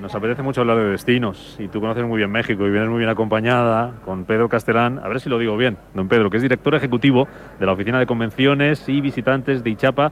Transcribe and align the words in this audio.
Nos 0.00 0.14
apetece 0.14 0.42
mucho 0.42 0.62
hablar 0.62 0.78
de 0.78 0.90
destinos 0.90 1.56
y 1.60 1.68
tú 1.68 1.80
conoces 1.80 2.04
muy 2.04 2.18
bien 2.18 2.30
México 2.30 2.66
y 2.66 2.70
vienes 2.70 2.88
muy 2.88 2.98
bien 2.98 3.10
acompañada 3.10 3.92
con 4.04 4.24
Pedro 4.24 4.48
Castelán, 4.48 4.98
a 4.98 5.06
ver 5.08 5.20
si 5.20 5.28
lo 5.28 5.38
digo 5.38 5.56
bien, 5.56 5.78
don 5.94 6.08
Pedro, 6.08 6.28
que 6.28 6.38
es 6.38 6.42
director 6.42 6.74
ejecutivo 6.74 7.28
de 7.60 7.66
la 7.66 7.72
Oficina 7.72 7.98
de 8.00 8.06
Convenciones 8.06 8.88
y 8.88 9.00
Visitantes 9.00 9.62
de 9.62 9.70
Ichapa, 9.70 10.10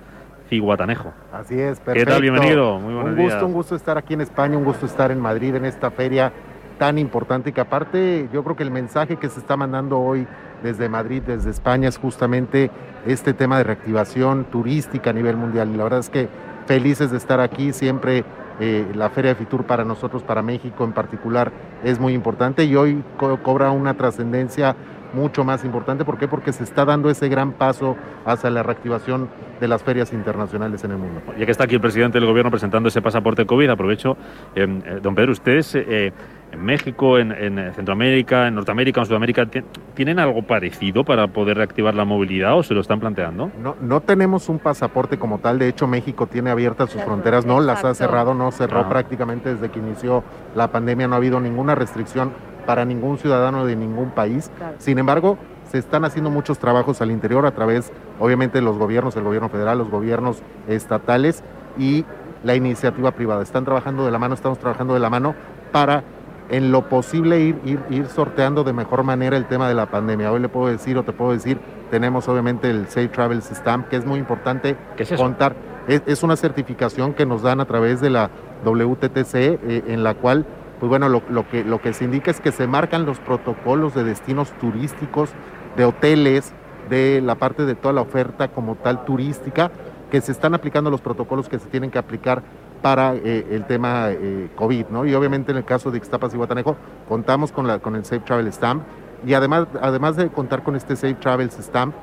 Ciguatanejo. 0.48 1.12
Así 1.32 1.58
es, 1.58 1.80
perfecto. 1.80 2.06
¿Qué 2.06 2.06
tal? 2.06 2.22
Bienvenido, 2.22 2.78
muy 2.78 2.94
buenos 2.94 3.12
Un 3.12 3.16
gusto, 3.16 3.36
días. 3.36 3.42
un 3.42 3.52
gusto 3.52 3.74
estar 3.74 3.98
aquí 3.98 4.14
en 4.14 4.20
España, 4.20 4.56
un 4.56 4.64
gusto 4.64 4.86
estar 4.86 5.10
en 5.10 5.20
Madrid 5.20 5.56
en 5.56 5.64
esta 5.64 5.90
feria 5.90 6.32
tan 6.78 6.96
importante 6.96 7.52
que 7.52 7.60
aparte 7.60 8.28
yo 8.32 8.44
creo 8.44 8.56
que 8.56 8.62
el 8.62 8.70
mensaje 8.70 9.16
que 9.16 9.28
se 9.28 9.40
está 9.40 9.56
mandando 9.56 9.98
hoy 9.98 10.26
desde 10.62 10.88
Madrid, 10.88 11.22
desde 11.26 11.50
España, 11.50 11.88
es 11.88 11.98
justamente 11.98 12.70
este 13.06 13.34
tema 13.34 13.58
de 13.58 13.64
reactivación 13.64 14.44
turística 14.44 15.10
a 15.10 15.12
nivel 15.12 15.36
mundial. 15.36 15.70
Y 15.74 15.76
la 15.76 15.84
verdad 15.84 16.00
es 16.00 16.10
que 16.10 16.28
felices 16.66 17.10
de 17.10 17.16
estar 17.16 17.40
aquí, 17.40 17.72
siempre 17.72 18.24
eh, 18.60 18.86
la 18.94 19.10
Feria 19.10 19.30
de 19.30 19.34
Fitur 19.36 19.64
para 19.64 19.84
nosotros, 19.84 20.22
para 20.22 20.42
México 20.42 20.84
en 20.84 20.92
particular, 20.92 21.50
es 21.82 21.98
muy 21.98 22.12
importante 22.12 22.64
y 22.64 22.76
hoy 22.76 23.02
co- 23.16 23.38
cobra 23.42 23.70
una 23.70 23.94
trascendencia 23.94 24.76
mucho 25.12 25.44
más 25.44 25.64
importante. 25.64 26.04
¿Por 26.04 26.18
qué? 26.18 26.28
Porque 26.28 26.52
se 26.52 26.64
está 26.64 26.84
dando 26.84 27.10
ese 27.10 27.28
gran 27.28 27.52
paso 27.52 27.96
hacia 28.24 28.50
la 28.50 28.62
reactivación 28.62 29.28
de 29.60 29.68
las 29.68 29.82
ferias 29.82 30.12
internacionales 30.12 30.82
en 30.84 30.92
el 30.92 30.98
mundo. 30.98 31.20
Ya 31.38 31.44
que 31.46 31.52
está 31.52 31.64
aquí 31.64 31.74
el 31.74 31.80
presidente 31.80 32.18
del 32.18 32.26
gobierno 32.28 32.50
presentando 32.50 32.88
ese 32.88 33.02
pasaporte 33.02 33.44
COVID, 33.46 33.68
aprovecho, 33.70 34.16
eh, 34.54 34.66
eh, 34.84 34.98
don 35.02 35.14
Pedro, 35.14 35.32
ustedes 35.32 35.74
eh, 35.74 36.12
en 36.52 36.64
México, 36.64 37.18
en, 37.18 37.30
en 37.32 37.72
Centroamérica, 37.74 38.48
en 38.48 38.54
Norteamérica, 38.56 39.00
en 39.00 39.06
Sudamérica, 39.06 39.46
¿ti- 39.46 39.62
¿tienen 39.94 40.18
algo 40.18 40.42
parecido 40.42 41.04
para 41.04 41.28
poder 41.28 41.58
reactivar 41.58 41.94
la 41.94 42.04
movilidad 42.04 42.56
o 42.58 42.62
se 42.62 42.74
lo 42.74 42.80
están 42.80 42.98
planteando? 43.00 43.50
No, 43.62 43.76
no 43.80 44.00
tenemos 44.00 44.48
un 44.48 44.58
pasaporte 44.58 45.18
como 45.18 45.38
tal, 45.38 45.58
de 45.58 45.68
hecho 45.68 45.86
México 45.86 46.26
tiene 46.26 46.50
abiertas 46.50 46.90
sus 46.90 47.02
fronteras, 47.02 47.46
no 47.46 47.60
las 47.60 47.84
ha 47.84 47.94
cerrado, 47.94 48.34
no 48.34 48.50
cerró 48.50 48.80
Ah. 48.80 48.88
prácticamente 48.88 49.54
desde 49.54 49.68
que 49.70 49.78
inició 49.78 50.24
la 50.56 50.68
pandemia, 50.72 51.06
no 51.06 51.14
ha 51.14 51.18
habido 51.18 51.38
ninguna 51.40 51.74
restricción 51.74 52.32
para 52.60 52.84
ningún 52.84 53.18
ciudadano 53.18 53.66
de 53.66 53.76
ningún 53.76 54.10
país. 54.10 54.50
Claro. 54.56 54.76
Sin 54.78 54.98
embargo, 54.98 55.38
se 55.70 55.78
están 55.78 56.04
haciendo 56.04 56.30
muchos 56.30 56.58
trabajos 56.58 57.00
al 57.00 57.10
interior 57.10 57.46
a 57.46 57.52
través, 57.52 57.92
obviamente, 58.18 58.58
de 58.58 58.62
los 58.62 58.76
gobiernos, 58.76 59.14
el 59.16 59.22
gobierno 59.22 59.48
federal, 59.48 59.78
los 59.78 59.90
gobiernos 59.90 60.42
estatales 60.66 61.44
y 61.78 62.04
la 62.42 62.54
iniciativa 62.54 63.12
privada. 63.12 63.42
Están 63.42 63.64
trabajando 63.64 64.04
de 64.04 64.10
la 64.10 64.18
mano, 64.18 64.34
estamos 64.34 64.58
trabajando 64.58 64.94
de 64.94 65.00
la 65.00 65.10
mano 65.10 65.34
para, 65.72 66.02
en 66.48 66.72
lo 66.72 66.88
posible, 66.88 67.40
ir, 67.40 67.60
ir, 67.64 67.80
ir 67.90 68.06
sorteando 68.06 68.64
de 68.64 68.72
mejor 68.72 69.04
manera 69.04 69.36
el 69.36 69.46
tema 69.46 69.68
de 69.68 69.74
la 69.74 69.86
pandemia. 69.86 70.32
Hoy 70.32 70.40
le 70.40 70.48
puedo 70.48 70.68
decir 70.68 70.98
o 70.98 71.04
te 71.04 71.12
puedo 71.12 71.32
decir, 71.32 71.60
tenemos 71.90 72.28
obviamente 72.28 72.70
el 72.70 72.86
Safe 72.88 73.08
Travels 73.08 73.50
Stamp, 73.52 73.88
que 73.88 73.96
es 73.96 74.04
muy 74.04 74.18
importante 74.18 74.76
¿Qué 74.96 75.04
es 75.04 75.12
eso? 75.12 75.22
contar. 75.22 75.54
Es, 75.86 76.02
es 76.06 76.22
una 76.22 76.36
certificación 76.36 77.14
que 77.14 77.26
nos 77.26 77.42
dan 77.42 77.60
a 77.60 77.64
través 77.66 78.00
de 78.00 78.10
la 78.10 78.30
WTTC, 78.64 79.34
eh, 79.34 79.84
en 79.88 80.02
la 80.02 80.14
cual, 80.14 80.46
pues 80.80 80.88
bueno, 80.88 81.08
lo, 81.08 81.80
que 81.80 81.92
se 81.92 82.04
indica 82.04 82.30
es 82.30 82.40
que 82.40 82.52
se 82.52 82.66
marcan 82.66 83.06
los 83.06 83.18
protocolos 83.20 83.94
de 83.94 84.02
destinos 84.02 84.50
turísticos, 84.58 85.30
de 85.76 85.84
hoteles, 85.84 86.52
de 86.88 87.20
la 87.20 87.36
parte 87.36 87.66
de 87.66 87.74
toda 87.74 87.94
la 87.94 88.00
oferta 88.00 88.48
como 88.48 88.74
tal 88.76 89.04
turística, 89.04 89.70
que 90.10 90.20
se 90.20 90.32
están 90.32 90.54
aplicando 90.54 90.90
los 90.90 91.00
protocolos 91.00 91.48
que 91.48 91.58
se 91.58 91.68
tienen 91.68 91.90
que 91.90 91.98
aplicar 91.98 92.42
para 92.82 93.14
eh, 93.14 93.46
el 93.50 93.66
tema 93.66 94.06
eh, 94.10 94.48
COVID, 94.56 94.86
¿no? 94.86 95.04
Y 95.04 95.14
obviamente 95.14 95.52
en 95.52 95.58
el 95.58 95.64
caso 95.64 95.90
de 95.90 95.98
Ixtapas 95.98 96.32
y 96.32 96.38
Guatanejo 96.38 96.76
contamos 97.08 97.52
con, 97.52 97.66
la, 97.66 97.78
con 97.78 97.94
el 97.94 98.04
Safe 98.04 98.20
Travel 98.20 98.50
Stamp 98.52 98.82
y 99.26 99.34
además, 99.34 99.66
además 99.82 100.16
de 100.16 100.28
contar 100.30 100.62
con 100.62 100.76
este 100.76 100.96
Safe 100.96 101.14
Travel 101.14 101.50
Stamp, 101.50 101.94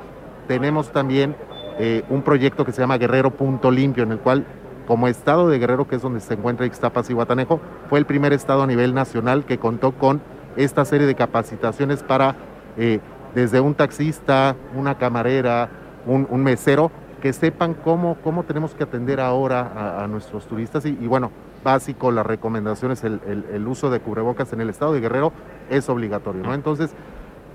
tenemos 0.48 0.92
también 0.92 1.36
eh, 1.80 2.04
un 2.10 2.22
proyecto 2.22 2.66
que 2.66 2.72
se 2.72 2.82
llama 2.82 2.98
Guerrero 2.98 3.32
Punto 3.32 3.72
Limpio, 3.72 4.04
en 4.04 4.12
el 4.12 4.20
cual, 4.20 4.46
como 4.88 5.08
estado 5.08 5.50
de 5.50 5.60
Guerrero, 5.60 5.88
que 5.88 5.98
es 5.98 6.02
donde 6.02 6.22
se 6.22 6.34
encuentra 6.34 6.66
Ixtapas 6.66 7.10
y 7.10 7.14
Guatanejo, 7.14 7.60
fue 7.90 8.00
el 8.00 8.06
primer 8.06 8.32
estado 8.34 8.64
a 8.64 8.68
nivel 8.68 8.94
nacional 8.94 9.46
que 9.46 9.58
contó 9.58 9.92
con 9.92 10.22
esta 10.56 10.86
serie 10.86 11.06
de 11.06 11.14
capacitaciones 11.14 12.02
para, 12.02 12.36
eh, 12.78 13.00
desde 13.36 13.60
un 13.60 13.76
taxista, 13.76 14.56
una 14.76 14.98
camarera, 14.98 15.70
un, 16.06 16.42
mesero, 16.42 16.90
que 17.22 17.34
sepan 17.34 17.74
cómo, 17.74 18.16
cómo 18.24 18.44
tenemos 18.44 18.74
que 18.74 18.84
atender 18.84 19.20
ahora 19.20 20.04
a, 20.04 20.08
nuestros 20.08 20.48
turistas. 20.48 20.86
Y, 20.86 20.94
bueno, 20.94 21.32
básico, 21.64 22.12
las 22.12 22.26
recomendaciones, 22.26 23.04
el, 23.04 23.68
uso 23.68 23.90
de 23.90 24.00
cubrebocas 24.00 24.54
en 24.54 24.62
el 24.62 24.70
estado 24.70 24.94
de 24.94 25.02
Guerrero 25.02 25.34
es 25.70 25.90
obligatorio, 25.90 26.44
¿no? 26.44 26.54
Entonces, 26.54 26.96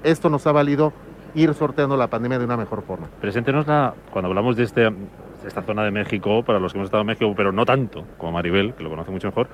esto 0.04 0.28
nos 0.28 0.46
ha 0.46 0.52
valido 0.52 0.92
ir 1.34 1.54
sorteando 1.54 1.96
la 1.96 2.08
pandemia 2.08 2.38
de 2.38 2.44
una 2.44 2.58
mejor 2.58 2.82
forma. 2.82 3.08
Preséntenos 3.20 3.66
la, 3.66 3.94
cuando 4.12 4.28
hablamos 4.28 4.56
de, 4.56 4.64
este, 4.64 4.92
esta 5.44 5.62
zona 5.62 5.82
de 5.84 5.90
México, 5.90 6.42
para 6.44 6.58
los 6.58 6.72
que 6.72 6.78
hemos 6.78 6.86
estado 6.86 7.00
en 7.02 7.06
México, 7.08 7.32
pero 7.36 7.52
no 7.52 7.64
tanto 7.64 8.04
como 8.18 8.32
Maribel, 8.32 8.74
que 8.74 8.82
lo 8.84 8.90
conoce 8.90 9.10
mucho 9.10 9.28
mejor, 9.28 9.48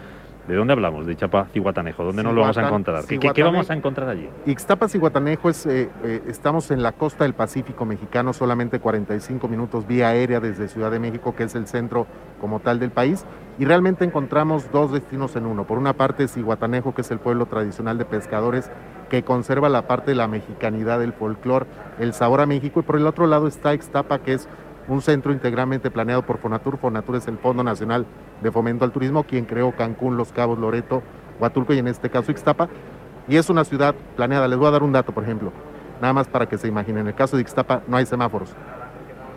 ¿de 0.46 0.54
dónde 0.54 0.72
hablamos? 0.72 1.06
De 1.06 1.14
Chapa, 1.16 1.46
Cihuatanejo, 1.52 2.04
¿dónde 2.04 2.22
nos 2.22 2.34
lo 2.34 2.40
vamos 2.42 2.56
a 2.58 2.66
encontrar? 2.66 3.00
¿Qué, 3.02 3.18
qué- 3.18 3.20
Cihuatanejo. 3.20 3.52
vamos 3.52 3.70
a 3.70 3.74
encontrar 3.74 4.08
allí? 4.08 4.28
Ixtapas 4.46 4.94
y 4.94 4.98
Guatanejo 4.98 5.50
es, 5.50 5.66
eh, 5.66 5.90
eh, 6.04 6.22
estamos 6.26 6.70
en 6.70 6.82
la 6.82 6.92
costa 6.92 7.24
del 7.24 7.34
Pacífico 7.34 7.84
mexicano, 7.84 8.32
solamente 8.32 8.80
45 8.80 9.46
minutos 9.48 9.86
vía 9.86 10.08
aérea 10.08 10.40
desde 10.40 10.68
Ciudad 10.68 10.90
de 10.90 10.98
México, 11.00 11.34
que 11.36 11.44
es 11.44 11.54
el 11.54 11.66
centro 11.66 12.06
como 12.40 12.60
tal 12.60 12.78
del 12.78 12.90
país, 12.90 13.24
y 13.58 13.64
realmente 13.64 14.04
encontramos 14.04 14.70
dos 14.72 14.92
destinos 14.92 15.34
en 15.36 15.44
uno. 15.46 15.64
Por 15.64 15.78
una 15.78 15.92
parte 15.94 16.24
es 16.24 16.36
Iguatanejo, 16.36 16.94
que 16.94 17.00
es 17.02 17.10
el 17.10 17.18
pueblo 17.18 17.46
tradicional 17.46 17.98
de 17.98 18.04
pescadores 18.04 18.70
que 19.10 19.22
conserva 19.24 19.68
la 19.68 19.86
parte 19.86 20.12
de 20.12 20.16
la 20.16 20.28
mexicanidad, 20.28 21.02
el 21.02 21.12
folclore, 21.12 21.66
el 21.98 22.12
sabor 22.14 22.40
a 22.40 22.46
México, 22.46 22.80
y 22.80 22.82
por 22.84 22.96
el 22.96 23.06
otro 23.06 23.26
lado 23.26 23.48
está 23.48 23.74
Ixtapa, 23.74 24.18
que 24.20 24.34
es 24.34 24.48
un 24.88 25.02
centro 25.02 25.32
integralmente 25.32 25.90
planeado 25.90 26.22
por 26.22 26.38
Fonatur. 26.38 26.78
Fonatur 26.78 27.16
es 27.16 27.28
el 27.28 27.38
Fondo 27.38 27.62
Nacional 27.62 28.06
de 28.42 28.50
Fomento 28.50 28.84
al 28.84 28.92
Turismo, 28.92 29.24
quien 29.24 29.44
creó 29.44 29.72
Cancún, 29.72 30.16
Los 30.16 30.32
Cabos, 30.32 30.58
Loreto, 30.58 31.02
Huatulco 31.38 31.74
y 31.74 31.78
en 31.78 31.88
este 31.88 32.10
caso 32.10 32.30
Ixtapa. 32.32 32.68
Y 33.28 33.36
es 33.36 33.50
una 33.50 33.64
ciudad 33.64 33.94
planeada. 34.16 34.48
Les 34.48 34.58
voy 34.58 34.68
a 34.68 34.70
dar 34.70 34.82
un 34.82 34.92
dato, 34.92 35.12
por 35.12 35.22
ejemplo, 35.24 35.52
nada 36.00 36.12
más 36.14 36.26
para 36.28 36.46
que 36.46 36.56
se 36.56 36.66
imaginen. 36.68 37.00
En 37.02 37.06
el 37.08 37.14
caso 37.14 37.36
de 37.36 37.42
Ixtapa 37.42 37.82
no 37.86 37.96
hay 37.98 38.06
semáforos. 38.06 38.54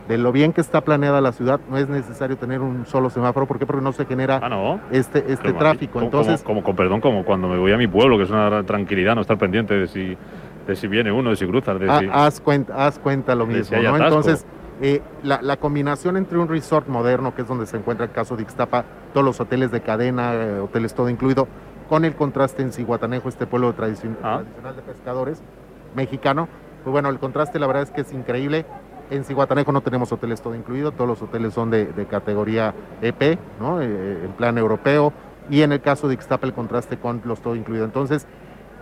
De 0.08 0.18
lo 0.18 0.32
bien 0.32 0.52
que 0.52 0.62
está 0.62 0.82
planeada 0.82 1.22
la 1.22 1.32
ciudad, 1.32 1.60
no 1.70 1.78
es 1.78 1.88
necesario 1.88 2.36
tener 2.38 2.60
un 2.62 2.86
solo 2.86 3.10
semáforo. 3.10 3.46
¿Por 3.46 3.60
qué? 3.60 3.66
Porque 3.66 3.84
no 3.84 3.92
se 3.92 4.06
genera 4.06 4.40
Ah, 4.42 4.50
no. 4.50 4.80
este, 4.92 5.32
este 5.32 5.54
tráfico. 5.54 5.94
como- 5.94 6.06
Entonces, 6.06 6.42
como, 6.44 6.62
como- 6.62 6.66
con 6.66 6.76
perdón, 6.76 7.02
como 7.02 7.24
cuando 7.24 7.48
me 7.48 7.58
voy 7.58 7.72
a 7.72 7.78
mi 7.78 7.88
pueblo, 7.88 8.18
que 8.18 8.24
es 8.24 8.30
una 8.30 8.64
tranquilidad 8.64 9.16
no 9.16 9.22
estar 9.22 9.38
pendiente 9.38 9.74
de 9.74 9.88
si, 9.88 10.18
de 10.68 10.76
si 10.76 10.88
viene 10.88 11.12
uno, 11.12 11.30
de 11.30 11.36
si 11.36 11.46
cruzas, 11.46 11.80
de 11.80 11.90
ha- 11.90 12.00
si... 12.00 12.10
haz, 12.12 12.42
cuenta, 12.42 12.86
haz 12.88 12.98
cuenta 13.00 13.36
lo 13.36 13.46
si 13.46 13.54
mismo. 13.54 13.78
¿no? 13.78 13.98
Entonces, 13.98 14.46
eh, 14.82 15.02
la, 15.24 15.42
la 15.42 15.58
combinación 15.58 16.18
entre 16.18 16.38
un 16.38 16.48
resort 16.48 16.88
moderno, 16.88 17.34
que 17.36 17.44
es 17.44 17.48
donde 17.48 17.66
se 17.68 17.78
encuentra 17.78 18.06
el 18.06 18.12
caso 18.12 18.36
de 18.36 18.42
Ixtapa, 18.44 18.84
todos 19.14 19.24
los 19.26 19.40
hoteles 19.40 19.72
de 19.72 19.82
cadena, 19.82 20.34
eh, 20.34 20.60
hoteles 20.60 20.94
todo 20.94 21.08
incluido, 21.10 21.48
con 21.88 22.04
el 22.04 22.16
contraste 22.16 22.62
en 22.64 22.72
Cihuatanejo, 22.74 23.30
este 23.30 23.46
pueblo 23.46 23.70
Ah. 23.70 23.74
tradicional 23.74 24.46
de 24.76 24.82
pescadores 24.82 25.42
mexicano, 25.96 26.48
pues 26.84 26.92
bueno, 26.92 27.10
el 27.10 27.20
contraste 27.20 27.60
la 27.60 27.68
verdad 27.68 27.84
es 27.84 27.92
que 27.92 28.02
es 28.02 28.12
increíble. 28.14 28.66
En 29.12 29.24
Cihuatanejo 29.26 29.72
no 29.74 29.82
tenemos 29.82 30.12
hoteles 30.14 30.42
todo 30.42 30.56
incluido, 30.56 30.94
todos 30.94 31.08
los 31.08 31.22
hoteles 31.22 31.54
son 31.54 31.70
de, 31.70 31.86
de 31.88 32.06
categoría 32.06 32.74
EP, 33.02 33.38
¿no? 33.60 33.82
Eh, 33.82 34.24
en 34.26 34.32
plan 34.32 34.58
europeo, 34.58 35.12
y 35.50 35.62
en 35.64 35.74
el 35.74 35.82
caso 35.82 36.08
de 36.08 36.14
Ixtapa 36.14 36.48
el 36.48 36.54
contraste 36.54 36.98
con 36.98 37.22
los 37.26 37.42
todo 37.42 37.56
incluido. 37.56 37.84
Entonces, 37.84 38.26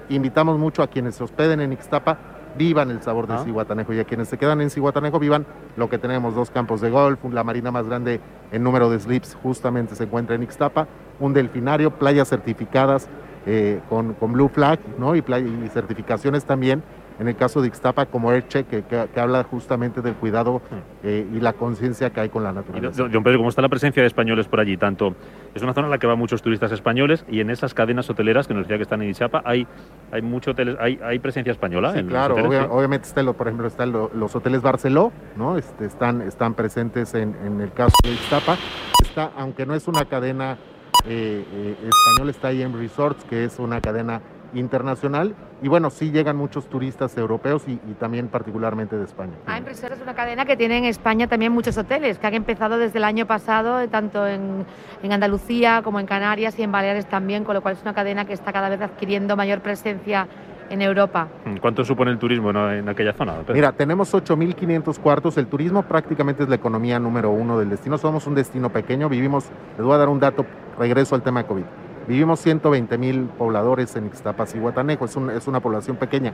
invitamos 0.07 0.59
mucho 0.59 0.83
a 0.83 0.87
quienes 0.87 1.15
se 1.15 1.23
hospeden 1.23 1.61
en 1.61 1.73
Ixtapa, 1.73 2.17
vivan 2.57 2.91
el 2.91 3.01
sabor 3.01 3.27
de 3.27 3.33
Ah. 3.35 3.43
Cihuatanejo, 3.43 3.93
y 3.93 3.99
a 3.99 4.03
quienes 4.05 4.27
se 4.27 4.37
quedan 4.37 4.61
en 4.61 4.69
Cihuatanejo 4.69 5.19
vivan 5.19 5.45
lo 5.77 5.89
que 5.89 5.97
tenemos, 5.97 6.35
dos 6.35 6.49
campos 6.49 6.81
de 6.81 6.89
golf, 6.89 7.19
la 7.31 7.43
marina 7.43 7.71
más 7.71 7.85
grande 7.87 8.19
en 8.51 8.63
número 8.63 8.89
de 8.89 8.99
slips 8.99 9.35
justamente 9.41 9.95
se 9.95 10.03
encuentra 10.05 10.35
en 10.35 10.43
Ixtapa, 10.43 10.87
un 11.19 11.33
delfinario, 11.33 11.91
playas 11.91 12.27
certificadas 12.29 13.07
eh, 13.45 13.79
con, 13.89 14.13
con 14.15 14.33
Blue 14.33 14.49
Flag, 14.49 14.79
¿no? 14.97 15.15
Y, 15.15 15.21
play- 15.21 15.63
y 15.65 15.69
certificaciones 15.69 16.43
también, 16.45 16.83
en 17.19 17.27
el 17.27 17.35
caso 17.35 17.61
de 17.61 17.67
Ixtapa 17.67 18.05
como 18.05 18.31
ERCHE, 18.31 18.63
que, 18.63 18.83
que- 18.83 19.07
que 19.13 19.19
habla 19.19 19.43
justamente 19.43 20.01
del 20.01 20.13
cuidado 20.15 20.61
eh, 21.03 21.27
y 21.33 21.39
la 21.39 21.53
conciencia 21.53 22.09
que 22.11 22.21
hay 22.21 22.29
con 22.29 22.43
la 22.43 22.51
Y, 22.51 22.55
naturaleza. 22.55 23.03
don 23.03 23.11
don 23.11 23.23
Pedro, 23.23 23.37
¿cómo 23.39 23.49
está 23.49 23.61
la 23.61 23.69
presencia 23.69 24.01
de 24.01 24.07
españoles 24.07 24.47
por 24.47 24.59
allí? 24.59 24.77
Tanto 24.77 25.15
es 25.53 25.61
una 25.61 25.73
zona 25.73 25.87
en 25.87 25.91
la 25.91 25.97
que 25.97 26.07
van 26.07 26.17
muchos 26.17 26.41
turistas 26.41 26.71
españoles 26.71 27.25
y 27.29 27.41
en 27.41 27.49
esas 27.49 27.73
cadenas 27.73 28.09
hoteleras 28.09 28.47
que 28.47 28.53
nos 28.53 28.63
decía 28.63 28.77
que 28.77 28.83
están 28.83 29.01
en 29.01 29.09
Ichapa 29.09 29.41
hay 29.45 29.67
hay 30.11 30.21
mucho 30.21 30.51
hoteles, 30.51 30.77
hay, 30.79 30.99
hay 31.03 31.19
presencia 31.19 31.51
española 31.51 31.91
Sí, 31.93 31.99
en 31.99 32.05
los 32.05 32.11
claro, 32.13 32.33
hoteles, 32.35 32.49
obvia- 32.51 32.61
sí? 32.63 32.67
obviamente 32.71 33.07
está 33.07 33.21
lo, 33.23 33.33
por 33.33 33.47
ejemplo, 33.47 33.67
están 33.67 33.91
lo- 33.91 34.09
los 34.13 34.35
hoteles 34.35 34.61
Barceló, 34.61 35.11
¿no? 35.35 35.57
Este, 35.57 35.85
están, 35.85 36.21
están 36.21 36.53
presentes 36.53 37.13
en, 37.15 37.35
en 37.45 37.59
el 37.61 37.71
caso 37.73 37.95
de 38.03 38.11
Ixtapa. 38.13 38.57
Está, 39.03 39.31
aunque 39.37 39.65
no 39.65 39.75
es 39.75 39.87
una 39.87 40.05
cadena 40.05 40.57
eh, 41.05 41.45
eh, 41.53 41.75
español 41.87 42.29
está 42.29 42.51
IM 42.53 42.73
Resorts, 42.77 43.23
que 43.25 43.43
es 43.45 43.57
una 43.59 43.79
cadena 43.81 44.21
internacional. 44.53 45.35
Y 45.61 45.67
bueno, 45.67 45.89
sí 45.89 46.11
llegan 46.11 46.37
muchos 46.37 46.67
turistas 46.67 47.17
europeos 47.17 47.63
y, 47.67 47.77
también 47.99 48.27
particularmente 48.27 48.97
de 48.97 49.05
España. 49.05 49.33
IM 49.47 49.65
Resorts 49.65 49.97
es 49.97 50.01
una 50.01 50.15
cadena 50.15 50.45
que 50.45 50.55
tiene 50.55 50.77
en 50.77 50.85
España 50.85 51.27
también 51.27 51.51
muchos 51.51 51.77
hoteles, 51.77 52.17
que 52.17 52.27
han 52.27 52.33
empezado 52.33 52.77
desde 52.77 52.97
el 52.97 53.03
año 53.03 53.25
pasado, 53.25 53.87
tanto 53.89 54.25
en, 54.25 54.65
en 55.03 55.11
Andalucía 55.11 55.81
como 55.83 55.99
en 55.99 56.05
Canarias 56.05 56.57
y 56.57 56.63
en 56.63 56.71
Baleares 56.71 57.07
también, 57.07 57.43
con 57.43 57.55
lo 57.55 57.61
cual 57.61 57.75
es 57.75 57.81
una 57.81 57.93
cadena 57.93 58.25
que 58.25 58.33
está 58.33 58.53
cada 58.53 58.69
vez 58.69 58.81
adquiriendo 58.81 59.35
mayor 59.35 59.59
presencia 59.61 60.27
en 60.69 60.81
Europa. 60.81 61.27
Mm, 61.45 61.57
¿Cuánto 61.57 61.83
supone 61.83 62.11
el 62.11 62.19
turismo 62.19 62.51
en 62.51 62.87
aquella 62.87 63.13
zona? 63.13 63.35
Mira, 63.53 63.71
tenemos 63.71 64.13
8.500 64.13 64.99
cuartos. 64.99 65.37
El 65.37 65.47
turismo 65.47 65.83
prácticamente 65.83 66.43
es 66.43 66.49
la 66.49 66.55
economía 66.55 66.99
número 66.99 67.31
uno 67.31 67.57
del 67.59 67.69
destino. 67.69 67.97
Somos 67.97 68.27
un 68.27 68.35
destino 68.35 68.69
pequeño. 68.69 69.09
Vivimos, 69.09 69.45
les 69.77 69.85
voy 69.85 69.95
a 69.95 69.97
dar 69.97 70.09
un 70.09 70.19
dato, 70.19 70.45
regreso 70.77 71.15
al 71.15 71.23
tema 71.23 71.41
de 71.41 71.47
COVID. 71.47 71.63
Vivimos 72.09 72.39
120 72.39 72.97
mil 72.97 73.25
pobladores 73.37 73.95
en 73.95 74.07
Ixtapas 74.07 74.55
y 74.55 74.59
Guatanejo. 74.59 75.05
Es, 75.05 75.15
es 75.15 75.47
una 75.47 75.59
población 75.59 75.95
pequeña. 75.95 76.33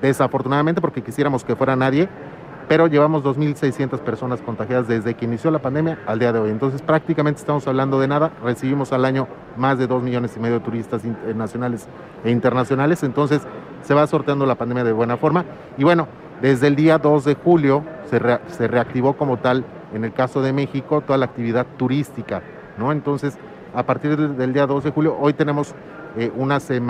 Desafortunadamente, 0.00 0.80
porque 0.80 1.02
quisiéramos 1.02 1.44
que 1.44 1.54
fuera 1.54 1.76
nadie, 1.76 2.08
pero 2.68 2.86
llevamos 2.86 3.22
2.600 3.22 3.98
personas 3.98 4.40
contagiadas 4.40 4.88
desde 4.88 5.12
que 5.12 5.26
inició 5.26 5.50
la 5.50 5.58
pandemia 5.58 5.98
al 6.06 6.20
día 6.20 6.32
de 6.32 6.38
hoy. 6.38 6.48
Entonces 6.48 6.80
prácticamente 6.80 7.38
estamos 7.38 7.68
hablando 7.68 8.00
de 8.00 8.08
nada. 8.08 8.32
Recibimos 8.42 8.94
al 8.94 9.04
año 9.04 9.28
más 9.58 9.76
de 9.76 9.86
2 9.86 10.02
millones 10.02 10.38
y 10.38 10.40
medio 10.40 10.54
de 10.54 10.64
turistas 10.64 11.04
eh, 11.04 11.34
nacionales 11.36 11.86
e 12.24 12.30
internacionales. 12.30 13.02
Entonces 13.02 13.42
se 13.82 13.92
va 13.92 14.06
sorteando 14.06 14.46
la 14.46 14.54
pandemia 14.54 14.84
de 14.84 14.92
buena 14.92 15.18
forma. 15.18 15.44
Y 15.76 15.84
bueno, 15.84 16.08
desde 16.40 16.68
el 16.68 16.76
día 16.76 16.96
2 16.96 17.26
de 17.26 17.34
julio 17.34 17.84
se, 18.08 18.18
se 18.48 18.68
reactivó 18.68 19.18
como 19.18 19.36
tal, 19.36 19.66
en 19.92 20.02
el 20.02 20.14
caso 20.14 20.40
de 20.40 20.54
México, 20.54 21.02
toda 21.02 21.18
la 21.18 21.26
actividad 21.26 21.66
turística. 21.76 22.40
¿no? 22.78 22.90
Entonces, 22.90 23.36
a 23.74 23.82
partir 23.82 24.16
del 24.16 24.52
día 24.52 24.66
2 24.66 24.84
de 24.84 24.90
julio, 24.90 25.16
hoy 25.18 25.32
tenemos 25.32 25.74
eh, 26.16 26.30
unos 26.36 26.70
eh, 26.70 26.80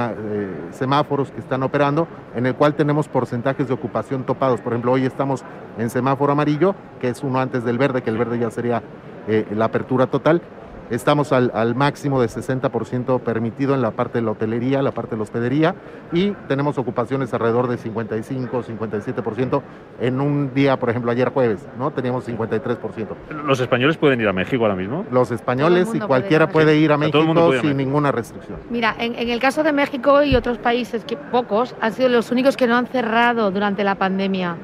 semáforos 0.73 1.31
que 1.31 1.41
están 1.41 1.63
operando, 1.63 2.07
en 2.35 2.47
el 2.47 2.55
cual 2.55 2.75
tenemos 2.75 3.09
porcentajes 3.09 3.69
de 3.69 3.75
ocupación 3.75 4.25
topados. 4.25 4.61
Por 4.61 4.73
ejemplo, 4.73 4.93
hoy 4.93 5.07
estamos 5.07 5.45
en 5.79 5.89
semáforo 5.89 6.33
amarillo, 6.33 6.75
que 7.01 7.09
es 7.09 7.23
uno 7.23 7.41
antes 7.41 7.65
del 7.65 7.79
verde, 7.79 8.03
que 8.03 8.11
el 8.11 8.19
verde 8.19 8.39
ya 8.39 8.51
sería 8.51 8.83
eh, 9.27 9.47
la 9.55 9.67
apertura 9.67 10.07
total. 10.09 10.43
Estamos 10.91 11.33
al, 11.33 11.51
al 11.55 11.75
máximo 11.75 12.21
de 12.21 12.29
60% 12.29 13.21
permitido 13.21 13.75
en 13.75 13.83
la 13.83 13.93
parte 13.93 14.19
de 14.19 14.25
la 14.25 14.33
hotelería, 14.33 14.83
la 14.83 14.93
parte 14.93 15.13
de 15.13 15.17
la 15.17 15.23
hospedería, 15.23 15.75
y 16.13 16.31
tenemos 16.49 16.79
ocupaciones 16.79 17.33
alrededor 17.33 17.69
de 17.69 17.79
55, 17.79 18.63
57% 18.63 19.63
en 20.01 20.21
un 20.21 20.53
día, 20.55 20.79
por 20.79 20.91
ejemplo, 20.91 21.11
ayer 21.11 21.31
jueves, 21.31 21.67
¿no? 21.79 21.91
Teníamos 21.91 22.29
53%. 22.29 23.09
¿Los 23.45 23.61
españoles 23.61 23.97
pueden 23.97 24.21
ir 24.21 24.29
a 24.29 24.33
México 24.33 24.65
ahora 24.65 24.77
mismo? 24.77 25.05
Los 25.11 25.31
españoles 25.31 25.89
y 25.95 26.01
cualquiera 26.01 26.49
puede 26.49 26.77
ir 26.77 26.93
a 26.93 26.99
México, 26.99 27.53
sin 27.61 27.77
ninguna 27.77 28.13
restricción. 28.13 28.59
Mira, 28.71 28.95
en, 28.99 29.15
en 29.15 29.31
el 29.31 29.41
caso 29.41 29.63
de 29.63 29.73
México 29.73 30.23
y 30.23 30.37
otros 30.37 30.59
países, 30.59 31.05
que 31.05 31.17
pocos, 31.17 31.75
han 31.81 31.93
sido 31.93 32.09
los 32.09 32.31
únicos 32.31 32.57
que 32.57 32.67
no 32.67 32.77
han 32.77 32.87
cerrado 32.87 33.51
durante 33.51 33.85
la 33.85 33.95
pandemia 33.95 34.57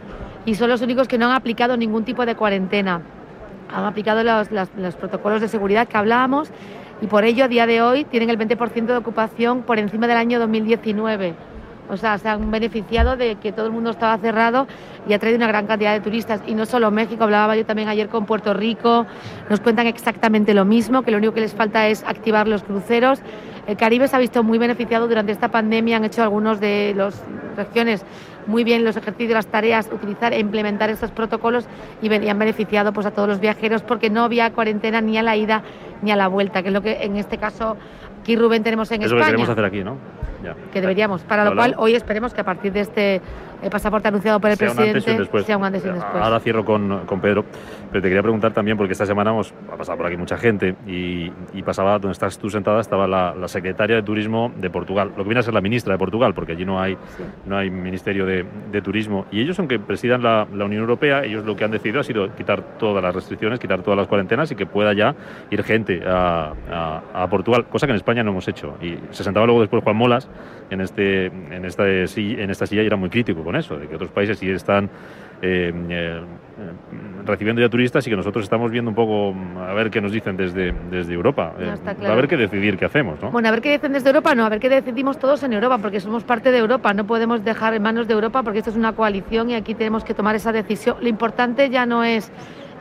y 0.44 0.54
son 0.54 0.70
los 0.70 0.82
únicos 0.82 1.08
que 1.08 1.18
no 1.18 1.26
han 1.26 1.32
aplicado 1.32 1.76
ningún 1.76 2.04
tipo 2.04 2.24
de 2.26 2.34
cuarentena 2.34 3.02
han 3.72 3.84
aplicado 3.84 4.22
los, 4.22 4.50
los, 4.50 4.96
protocolos 4.96 5.40
de 5.40 5.48
seguridad 5.48 5.88
que 5.88 5.96
hablábamos 5.96 6.50
y 7.00 7.06
por 7.06 7.24
ello 7.24 7.44
a 7.44 7.48
día 7.48 7.66
de 7.66 7.82
hoy 7.82 8.04
tienen 8.04 8.30
el 8.30 8.38
20% 8.38 8.86
de 8.86 8.96
ocupación 8.96 9.62
por 9.62 9.78
encima 9.78 10.06
del 10.06 10.16
año 10.16 10.38
2019. 10.38 11.34
O 11.88 11.96
sea, 11.96 12.18
se 12.18 12.28
han 12.28 12.50
beneficiado 12.50 13.16
de 13.16 13.34
que 13.36 13.50
todo 13.50 13.66
el 13.66 13.72
mundo 13.72 13.90
estaba 13.90 14.16
cerrado 14.18 14.68
y 15.08 15.12
ha 15.12 15.18
traído 15.18 15.38
una 15.38 15.48
gran 15.48 15.66
cantidad 15.66 15.92
de 15.92 16.00
turistas. 16.00 16.40
Y 16.46 16.54
no 16.54 16.64
solo 16.64 16.90
México, 16.92 17.24
hablaba 17.24 17.56
yo 17.56 17.66
también 17.66 17.88
ayer 17.88 18.08
con 18.08 18.26
Puerto 18.26 18.54
Rico, 18.54 19.06
nos 19.48 19.58
cuentan 19.58 19.88
exactamente 19.88 20.54
lo 20.54 20.64
mismo, 20.64 21.02
que 21.02 21.10
lo 21.10 21.16
único 21.16 21.34
que 21.34 21.40
les 21.40 21.54
falta 21.54 21.88
es 21.88 22.04
activar 22.04 22.46
los 22.46 22.62
cruceros. 22.62 23.20
El 23.70 23.76
Caribe 23.76 24.08
se 24.08 24.16
ha 24.16 24.18
visto 24.18 24.42
muy 24.42 24.58
beneficiado 24.58 25.06
durante 25.06 25.30
esta 25.30 25.48
pandemia, 25.48 25.98
han 25.98 26.04
hecho 26.04 26.24
algunos 26.24 26.58
de 26.58 26.92
las 26.96 27.22
regiones 27.56 28.04
muy 28.48 28.64
bien 28.64 28.82
los 28.82 28.96
ejercicios, 28.96 29.32
las 29.32 29.46
tareas, 29.46 29.88
utilizar 29.92 30.32
e 30.32 30.40
implementar 30.40 30.90
estos 30.90 31.12
protocolos 31.12 31.66
y, 32.02 32.12
han 32.12 32.38
beneficiado 32.40 32.92
pues, 32.92 33.06
a 33.06 33.12
todos 33.12 33.28
los 33.28 33.38
viajeros 33.38 33.82
porque 33.82 34.10
no 34.10 34.24
había 34.24 34.50
cuarentena 34.52 35.00
ni 35.00 35.18
a 35.18 35.22
la 35.22 35.36
ida 35.36 35.62
ni 36.02 36.10
a 36.10 36.16
la 36.16 36.26
vuelta, 36.26 36.62
que 36.62 36.68
es 36.70 36.74
lo 36.74 36.82
que 36.82 37.04
en 37.04 37.14
este 37.14 37.38
caso 37.38 37.76
aquí 38.20 38.34
Rubén 38.34 38.64
tenemos 38.64 38.90
en 38.90 39.02
España. 39.02 39.06
Es 39.06 39.12
lo 39.12 39.18
que 39.18 39.24
queremos 39.26 39.48
hacer 39.48 39.64
aquí, 39.64 39.84
¿no? 39.84 39.98
Que 40.72 40.80
deberíamos, 40.80 41.22
para 41.22 41.44
lo 41.44 41.54
cual 41.54 41.76
hoy 41.78 41.94
esperemos 41.94 42.34
que 42.34 42.40
a 42.40 42.44
partir 42.44 42.72
de 42.72 42.80
este 42.80 43.20
el 43.62 43.70
pasaporte 43.70 44.08
anunciado 44.08 44.40
por 44.40 44.50
el 44.50 44.56
presidente 44.56 45.00
sea 45.00 45.56
un 45.56 45.64
antes 45.64 45.84
y 45.84 45.88
un 45.88 45.94
después. 45.94 46.22
Ahora 46.22 46.40
cierro 46.40 46.64
con, 46.64 47.06
con, 47.06 47.20
Pedro, 47.20 47.44
pero 47.90 48.02
te 48.02 48.08
quería 48.08 48.22
preguntar 48.22 48.52
también, 48.52 48.76
porque 48.76 48.92
esta 48.92 49.06
semana 49.06 49.30
hemos, 49.30 49.52
ha 49.72 49.76
pasado 49.76 49.98
por 49.98 50.06
aquí 50.06 50.16
mucha 50.16 50.36
gente 50.36 50.74
y, 50.86 51.30
pasaba, 51.62 51.98
donde 51.98 52.12
estás 52.12 52.38
tú 52.38 52.50
sentada, 52.50 52.80
estaba 52.80 53.06
la, 53.06 53.48
secretaria 53.48 53.96
de 53.96 54.02
Turismo 54.02 54.52
de 54.56 54.70
Portugal, 54.70 55.08
lo 55.16 55.24
que 55.24 55.28
viene 55.28 55.40
a 55.40 55.42
ser 55.42 55.54
la 55.54 55.60
ministra 55.60 55.92
de 55.92 55.98
Portugal, 55.98 56.34
porque 56.34 56.52
allí 56.52 56.64
no 56.64 56.80
hay, 56.80 56.96
no 57.46 57.56
hay 57.56 57.70
Ministerio 57.70 58.26
de, 58.26 58.44
de, 58.70 58.82
Turismo. 58.82 59.26
Y 59.30 59.40
ellos, 59.40 59.58
aunque 59.58 59.78
presidan 59.78 60.22
la, 60.22 60.46
la, 60.52 60.64
Unión 60.64 60.82
Europea, 60.82 61.24
ellos 61.24 61.44
lo 61.44 61.56
que 61.56 61.64
han 61.64 61.70
decidido 61.70 62.00
ha 62.00 62.04
sido 62.04 62.34
quitar 62.34 62.78
todas 62.78 63.02
las 63.02 63.14
restricciones, 63.14 63.58
quitar 63.58 63.82
todas 63.82 63.98
las 63.98 64.06
cuarentenas 64.06 64.50
y 64.52 64.54
que 64.54 64.66
pueda 64.66 64.92
ya 64.92 65.14
ir 65.50 65.62
gente 65.64 66.02
a, 66.06 66.52
a, 66.70 67.22
a 67.24 67.28
Portugal, 67.28 67.66
cosa 67.66 67.86
que 67.86 67.92
en 67.92 67.96
España 67.96 68.22
no 68.22 68.30
hemos 68.30 68.46
hecho. 68.48 68.76
Y 68.80 68.96
se 69.10 69.24
sentaba 69.24 69.46
luego 69.46 69.60
después 69.60 69.82
Juan 69.82 69.96
Molas 69.96 70.28
en, 70.70 70.80
este, 70.80 71.26
en, 71.26 71.64
esta, 71.64 71.88
en 71.88 72.50
esta 72.50 72.66
silla 72.66 72.82
y 72.82 72.86
era 72.86 72.96
muy 72.96 73.10
crítico 73.10 73.42
con 73.50 73.58
eso, 73.58 73.76
de 73.76 73.88
que 73.88 73.96
otros 73.96 74.12
países 74.12 74.38
sí 74.38 74.48
están 74.48 74.88
eh, 75.42 75.72
eh, 75.88 76.20
recibiendo 77.24 77.60
ya 77.60 77.68
turistas 77.68 78.06
y 78.06 78.10
que 78.10 78.14
nosotros 78.14 78.44
estamos 78.44 78.70
viendo 78.70 78.90
un 78.90 78.94
poco 78.94 79.34
a 79.60 79.74
ver 79.74 79.90
qué 79.90 80.00
nos 80.00 80.12
dicen 80.12 80.36
desde, 80.36 80.72
desde 80.88 81.12
Europa. 81.12 81.52
Eh, 81.58 81.74
a 82.06 82.14
ver 82.14 82.28
qué 82.28 82.36
decidir 82.36 82.78
qué 82.78 82.84
hacemos, 82.84 83.20
¿no? 83.20 83.32
Bueno, 83.32 83.48
a 83.48 83.50
ver 83.50 83.60
qué 83.60 83.72
dicen 83.72 83.92
desde 83.92 84.10
Europa, 84.10 84.36
no, 84.36 84.44
a 84.44 84.48
ver 84.48 84.60
qué 84.60 84.68
decidimos 84.68 85.18
todos 85.18 85.42
en 85.42 85.52
Europa, 85.52 85.78
porque 85.78 85.98
somos 85.98 86.22
parte 86.22 86.52
de 86.52 86.58
Europa, 86.58 86.94
no 86.94 87.08
podemos 87.08 87.42
dejar 87.42 87.74
en 87.74 87.82
manos 87.82 88.06
de 88.06 88.14
Europa 88.14 88.44
porque 88.44 88.60
esto 88.60 88.70
es 88.70 88.76
una 88.76 88.92
coalición 88.92 89.50
y 89.50 89.56
aquí 89.56 89.74
tenemos 89.74 90.04
que 90.04 90.14
tomar 90.14 90.36
esa 90.36 90.52
decisión. 90.52 90.98
Lo 91.00 91.08
importante 91.08 91.70
ya 91.70 91.86
no 91.86 92.04
es 92.04 92.30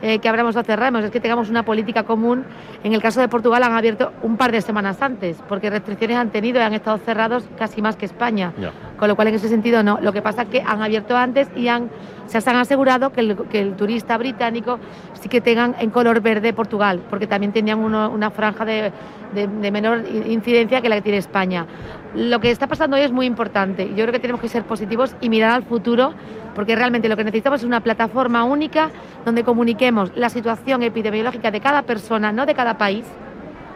eh, 0.02 0.18
que 0.18 0.28
abramos 0.28 0.56
o 0.56 0.62
cerramos, 0.62 1.04
es 1.04 1.10
que 1.10 1.20
tengamos 1.20 1.50
una 1.50 1.64
política 1.64 2.04
común. 2.04 2.44
En 2.84 2.92
el 2.94 3.02
caso 3.02 3.20
de 3.20 3.28
Portugal 3.28 3.62
han 3.62 3.72
abierto 3.72 4.12
un 4.22 4.36
par 4.36 4.52
de 4.52 4.62
semanas 4.62 5.02
antes, 5.02 5.38
porque 5.48 5.70
restricciones 5.70 6.16
han 6.16 6.30
tenido 6.30 6.58
y 6.58 6.62
han 6.62 6.74
estado 6.74 6.98
cerrados 6.98 7.44
casi 7.58 7.82
más 7.82 7.96
que 7.96 8.06
España. 8.06 8.52
Con 8.98 9.08
lo 9.08 9.16
cual, 9.16 9.28
en 9.28 9.34
ese 9.34 9.48
sentido, 9.48 9.82
no. 9.82 9.98
Lo 10.00 10.12
que 10.12 10.22
pasa 10.22 10.42
es 10.42 10.48
que 10.48 10.62
han 10.62 10.82
abierto 10.82 11.16
antes 11.16 11.48
y 11.54 11.68
han, 11.68 11.90
se 12.26 12.38
han 12.38 12.56
asegurado 12.56 13.12
que 13.12 13.20
el, 13.20 13.36
que 13.50 13.60
el 13.60 13.74
turista 13.74 14.16
británico 14.18 14.78
sí 15.20 15.28
que 15.28 15.40
tengan 15.40 15.74
en 15.78 15.90
color 15.90 16.20
verde 16.20 16.52
Portugal, 16.52 17.00
porque 17.10 17.26
también 17.26 17.52
tenían 17.52 17.78
una 17.78 18.30
franja 18.30 18.64
de, 18.64 18.92
de, 19.34 19.70
menor 19.70 20.04
incidencia 20.26 20.80
que 20.80 20.88
la 20.88 20.96
que 20.96 21.02
tiene 21.02 21.18
España. 21.18 21.66
Lo 22.14 22.40
que 22.40 22.50
está 22.50 22.66
pasando 22.66 22.96
hoy 22.96 23.02
es 23.02 23.12
muy 23.12 23.26
importante. 23.26 23.88
Yo 23.88 24.04
creo 24.04 24.12
que 24.12 24.18
tenemos 24.18 24.40
que 24.40 24.48
ser 24.48 24.64
positivos 24.64 25.14
y 25.20 25.28
mirar 25.28 25.52
al 25.52 25.62
futuro, 25.62 26.12
porque 26.54 26.74
realmente 26.74 27.08
lo 27.08 27.16
que 27.16 27.24
necesitamos 27.24 27.60
es 27.60 27.66
una 27.66 27.80
plataforma 27.80 28.44
única 28.44 28.90
donde 29.24 29.44
comuniquemos 29.44 30.12
la 30.16 30.28
situación 30.28 30.82
epidemiológica 30.82 31.50
de 31.50 31.60
cada 31.60 31.82
persona, 31.82 32.32
no 32.32 32.46
de 32.46 32.54
cada 32.54 32.76
país, 32.78 33.04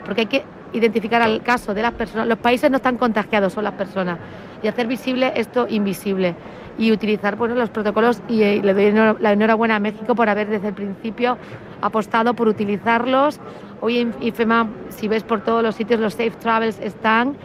porque 0.04 0.22
hay 0.22 0.26
que 0.26 0.44
identificar 0.72 1.22
al 1.22 1.42
caso 1.42 1.72
de 1.72 1.82
las 1.82 1.92
personas. 1.92 2.26
Los 2.26 2.38
países 2.38 2.70
no 2.70 2.78
están 2.78 2.98
contagiados, 2.98 3.52
son 3.52 3.64
las 3.64 3.74
personas. 3.74 4.18
Y 4.62 4.68
hacer 4.68 4.86
visible 4.86 5.32
esto 5.36 5.66
invisible. 5.68 6.34
Y 6.76 6.92
utilizar 6.92 7.36
bueno, 7.36 7.54
los 7.54 7.70
protocolos. 7.70 8.20
Y 8.28 8.42
eh, 8.42 8.60
le 8.62 8.74
doy 8.74 8.92
la 9.20 9.32
enhorabuena 9.32 9.76
a 9.76 9.80
México 9.80 10.14
por 10.14 10.28
haber 10.28 10.48
desde 10.48 10.68
el 10.68 10.74
principio 10.74 11.38
apostado 11.80 12.34
por 12.34 12.48
utilizarlos. 12.48 13.40
Hoy 13.80 13.98
en 13.98 14.14
IFEMA, 14.20 14.68
si 14.88 15.08
ves 15.08 15.22
por 15.22 15.42
todos 15.42 15.62
los 15.62 15.74
sitios, 15.74 16.00
los 16.00 16.14
Safe 16.14 16.32
Travels 16.32 16.78
están. 16.80 17.36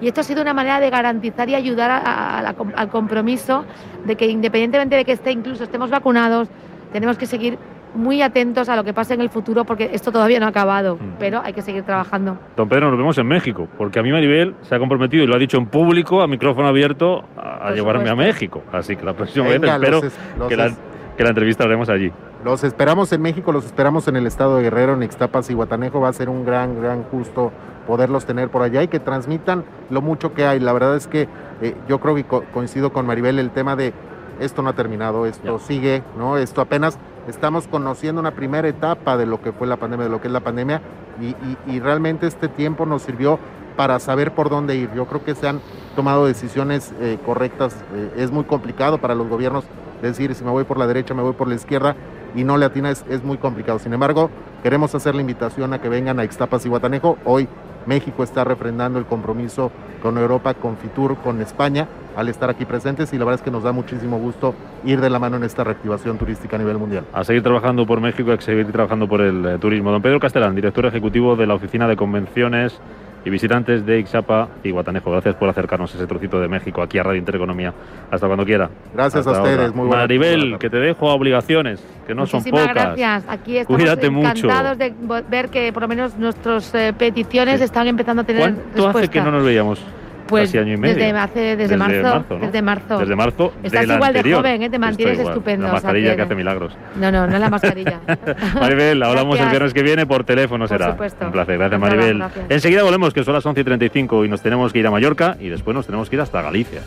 Y 0.00 0.06
esto 0.08 0.20
ha 0.20 0.24
sido 0.24 0.42
una 0.42 0.54
manera 0.54 0.78
de 0.78 0.90
garantizar 0.90 1.48
y 1.48 1.56
ayudar 1.56 1.90
al 2.04 2.88
compromiso 2.88 3.64
de 4.04 4.16
que 4.16 4.28
independientemente 4.28 4.94
de 4.94 5.04
que 5.04 5.12
esté, 5.12 5.32
incluso 5.32 5.64
estemos 5.64 5.90
vacunados, 5.90 6.48
tenemos 6.92 7.18
que 7.18 7.26
seguir 7.26 7.58
muy 7.94 8.22
atentos 8.22 8.68
a 8.68 8.76
lo 8.76 8.84
que 8.84 8.92
pase 8.92 9.14
en 9.14 9.20
el 9.20 9.30
futuro 9.30 9.64
porque 9.64 9.90
esto 9.92 10.12
todavía 10.12 10.40
no 10.40 10.46
ha 10.46 10.50
acabado, 10.50 10.96
mm. 10.96 11.16
pero 11.18 11.40
hay 11.42 11.52
que 11.52 11.62
seguir 11.62 11.84
trabajando. 11.84 12.38
Don 12.56 12.68
Pedro, 12.68 12.90
nos 12.90 12.98
vemos 12.98 13.18
en 13.18 13.26
México, 13.26 13.68
porque 13.76 13.98
a 13.98 14.02
mí 14.02 14.10
Maribel 14.12 14.54
se 14.62 14.74
ha 14.74 14.78
comprometido 14.78 15.24
y 15.24 15.26
lo 15.26 15.34
ha 15.34 15.38
dicho 15.38 15.58
en 15.58 15.66
público, 15.66 16.22
a 16.22 16.26
micrófono 16.26 16.68
abierto, 16.68 17.24
a, 17.36 17.72
llevarme 17.72 18.10
a 18.10 18.14
México. 18.14 18.62
Así 18.72 18.96
que 18.96 19.04
la 19.04 19.14
próxima 19.14 19.46
vez 19.46 19.62
espero 19.62 20.00
que, 20.48 20.56
la, 20.56 20.70
que 21.16 21.22
la 21.22 21.30
entrevista 21.30 21.64
haremos 21.64 21.88
allí. 21.88 22.12
Los 22.44 22.62
esperamos 22.62 23.12
en 23.12 23.20
México, 23.20 23.50
los 23.50 23.64
esperamos 23.64 24.06
en 24.06 24.16
el 24.16 24.26
estado 24.26 24.56
de 24.56 24.62
Guerrero, 24.62 24.94
en 24.94 25.02
Ixtapas 25.02 25.50
y 25.50 25.54
Guatanejo. 25.54 26.00
Va 26.00 26.08
a 26.08 26.12
ser 26.12 26.28
un 26.28 26.44
gran, 26.44 26.80
gran 26.80 27.04
gusto 27.10 27.52
poderlos 27.86 28.26
tener 28.26 28.50
por 28.50 28.62
allá 28.62 28.82
y 28.82 28.88
que 28.88 29.00
transmitan 29.00 29.64
lo 29.90 30.02
mucho 30.02 30.34
que 30.34 30.46
hay. 30.46 30.60
La 30.60 30.72
verdad 30.72 30.94
es 30.94 31.06
que 31.08 31.26
eh, 31.62 31.74
yo 31.88 31.98
creo 31.98 32.14
que 32.14 32.24
coincido 32.24 32.92
con 32.92 33.06
Maribel 33.06 33.38
el 33.38 33.50
tema 33.50 33.74
de 33.74 33.92
esto 34.40 34.62
no 34.62 34.68
ha 34.68 34.74
terminado, 34.74 35.26
esto 35.26 35.58
sigue, 35.58 36.02
¿no? 36.16 36.36
Esto 36.36 36.60
apenas 36.60 36.98
estamos 37.26 37.66
conociendo 37.66 38.20
una 38.20 38.32
primera 38.32 38.68
etapa 38.68 39.16
de 39.16 39.26
lo 39.26 39.40
que 39.42 39.52
fue 39.52 39.66
la 39.66 39.76
pandemia, 39.76 40.04
de 40.04 40.10
lo 40.10 40.20
que 40.20 40.28
es 40.28 40.32
la 40.32 40.40
pandemia 40.40 40.80
y, 41.66 41.80
realmente 41.80 42.26
este 42.26 42.48
tiempo 42.48 42.86
nos 42.86 43.02
sirvió 43.02 43.38
para 43.76 43.98
saber 43.98 44.34
por 44.34 44.50
dónde 44.50 44.76
ir. 44.76 44.90
Yo 44.94 45.06
creo 45.06 45.24
que 45.24 45.34
se 45.34 45.48
han 45.48 45.60
tomado 45.94 46.26
decisiones 46.26 46.92
eh, 47.00 47.18
correctas. 47.24 47.76
Eh, 47.94 48.12
es 48.18 48.30
muy 48.30 48.44
complicado 48.44 48.98
para 48.98 49.14
los 49.14 49.28
gobiernos 49.28 49.64
decir 50.02 50.34
si 50.34 50.44
me 50.44 50.50
voy 50.50 50.64
por 50.64 50.78
la 50.78 50.86
derecha, 50.86 51.14
me 51.14 51.22
voy 51.22 51.32
por 51.32 51.48
la 51.48 51.54
izquierda, 51.54 51.96
y 52.34 52.44
no 52.44 52.56
le 52.56 52.66
atina 52.66 52.90
es, 52.90 53.04
es 53.08 53.22
muy 53.22 53.38
complicado. 53.38 53.78
Sin 53.78 53.92
embargo, 53.92 54.30
queremos 54.62 54.94
hacer 54.94 55.14
la 55.14 55.20
invitación 55.20 55.72
a 55.72 55.80
que 55.80 55.88
vengan 55.88 56.18
a 56.20 56.24
Ixtapas 56.24 56.64
y 56.66 56.68
Guatanejo. 56.68 57.18
Hoy 57.24 57.48
México 57.86 58.22
está 58.22 58.44
refrendando 58.44 58.98
el 58.98 59.06
compromiso 59.06 59.70
con 60.02 60.18
Europa, 60.18 60.54
con 60.54 60.76
Fitur, 60.76 61.16
con 61.16 61.40
España, 61.40 61.88
al 62.18 62.28
estar 62.28 62.50
aquí 62.50 62.64
presentes 62.64 63.12
y 63.12 63.16
la 63.16 63.24
verdad 63.24 63.38
es 63.38 63.44
que 63.44 63.50
nos 63.52 63.62
da 63.62 63.70
muchísimo 63.70 64.18
gusto 64.18 64.52
ir 64.84 65.00
de 65.00 65.08
la 65.08 65.20
mano 65.20 65.36
en 65.36 65.44
esta 65.44 65.62
reactivación 65.62 66.18
turística 66.18 66.56
a 66.56 66.58
nivel 66.58 66.76
mundial. 66.76 67.04
A 67.12 67.22
seguir 67.22 67.44
trabajando 67.44 67.86
por 67.86 68.00
México, 68.00 68.32
a 68.32 68.40
seguir 68.40 68.66
trabajando 68.72 69.06
por 69.06 69.20
el 69.20 69.46
eh, 69.46 69.58
turismo. 69.58 69.92
Don 69.92 70.02
Pedro 70.02 70.18
Castelán, 70.18 70.56
director 70.56 70.84
ejecutivo 70.84 71.36
de 71.36 71.46
la 71.46 71.54
Oficina 71.54 71.86
de 71.86 71.94
Convenciones 71.94 72.80
y 73.24 73.30
visitantes 73.30 73.86
de 73.86 74.00
Ixapa 74.00 74.48
y 74.64 74.72
Guatanejo. 74.72 75.12
Gracias 75.12 75.36
por 75.36 75.48
acercarnos 75.48 75.94
ese 75.94 76.08
trocito 76.08 76.40
de 76.40 76.48
México 76.48 76.82
aquí 76.82 76.98
a 76.98 77.04
Radio 77.04 77.20
Intereconomía. 77.20 77.72
Hasta 78.10 78.26
cuando 78.26 78.44
quiera. 78.44 78.68
Gracias 78.92 79.24
a 79.24 79.30
ustedes. 79.30 79.72
Muy 79.72 79.88
Maribel, 79.88 80.58
que 80.58 80.68
te 80.68 80.78
dejo 80.78 81.08
a 81.10 81.14
obligaciones, 81.14 81.80
que 82.04 82.16
no 82.16 82.26
son 82.26 82.42
pocas. 82.42 82.74
gracias. 82.74 83.24
Aquí 83.28 83.58
estamos 83.58 83.80
encantados 83.80 84.76
de 84.76 84.92
ver 85.30 85.50
que 85.50 85.72
por 85.72 85.82
lo 85.82 85.88
menos 85.88 86.18
nuestras 86.18 86.74
eh, 86.74 86.92
peticiones 86.98 87.60
están 87.60 87.86
empezando 87.86 88.22
a 88.22 88.24
tener 88.24 88.54
¿Cuánto 88.74 88.88
hace 88.88 89.06
que 89.06 89.20
no 89.20 89.30
nos 89.30 89.44
veíamos? 89.44 89.80
Pues 90.28 90.54
año 90.54 90.74
y 90.74 90.76
medio. 90.76 90.94
Desde, 90.94 91.18
hace, 91.18 91.40
desde, 91.40 91.56
desde 91.56 91.76
marzo, 91.76 92.02
marzo 92.02 92.38
Desde 92.38 92.62
marzo. 92.62 92.98
Desde 92.98 93.16
marzo. 93.16 93.52
Estás 93.62 93.84
igual 93.88 94.12
de 94.12 94.34
joven, 94.34 94.62
¿eh? 94.62 94.70
te 94.70 94.78
mantienes 94.78 95.18
estupendo. 95.18 95.66
La 95.66 95.72
mascarilla 95.72 96.16
que 96.16 96.22
hace 96.22 96.34
milagros. 96.34 96.76
No, 96.96 97.10
no, 97.10 97.26
no 97.26 97.34
es 97.34 97.40
la 97.40 97.50
mascarilla. 97.50 98.00
Maribel, 98.54 99.02
hablamos 99.02 99.40
el 99.40 99.48
viernes 99.48 99.72
que 99.72 99.82
viene 99.82 100.06
por 100.06 100.24
teléfono 100.24 100.66
por 100.66 100.76
será. 100.76 100.92
Supuesto. 100.92 101.26
Un 101.26 101.32
placer, 101.32 101.58
gracias 101.58 101.80
Maribel. 101.80 102.18
Gracias. 102.18 102.46
Enseguida 102.50 102.82
volvemos, 102.82 103.14
que 103.14 103.24
son 103.24 103.34
las 103.34 103.44
11 103.44 103.60
y 103.60 103.64
35 103.64 104.24
y 104.24 104.28
nos 104.28 104.42
tenemos 104.42 104.72
que 104.72 104.78
ir 104.78 104.86
a 104.86 104.90
Mallorca 104.90 105.36
y 105.40 105.48
después 105.48 105.74
nos 105.74 105.86
tenemos 105.86 106.10
que 106.10 106.16
ir 106.16 106.22
hasta 106.22 106.42
Galicia. 106.42 106.82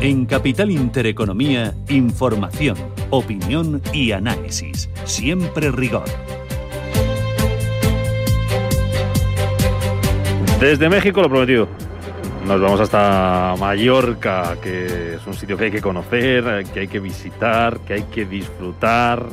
En 0.00 0.26
Capital 0.26 0.70
Intereconomía, 0.70 1.74
información, 1.88 2.76
opinión 3.10 3.80
y 3.92 4.12
análisis. 4.12 4.88
Siempre 5.04 5.70
rigor. 5.72 6.04
Desde 10.60 10.88
México, 10.88 11.20
lo 11.20 11.28
prometido. 11.28 11.68
Nos 12.46 12.60
vamos 12.60 12.80
hasta 12.80 13.54
Mallorca, 13.58 14.56
que 14.62 15.14
es 15.14 15.26
un 15.26 15.34
sitio 15.34 15.56
que 15.56 15.64
hay 15.64 15.70
que 15.70 15.82
conocer, 15.82 16.64
que 16.72 16.80
hay 16.80 16.88
que 16.88 16.98
visitar, 16.98 17.80
que 17.80 17.94
hay 17.94 18.02
que 18.04 18.24
disfrutar 18.24 19.26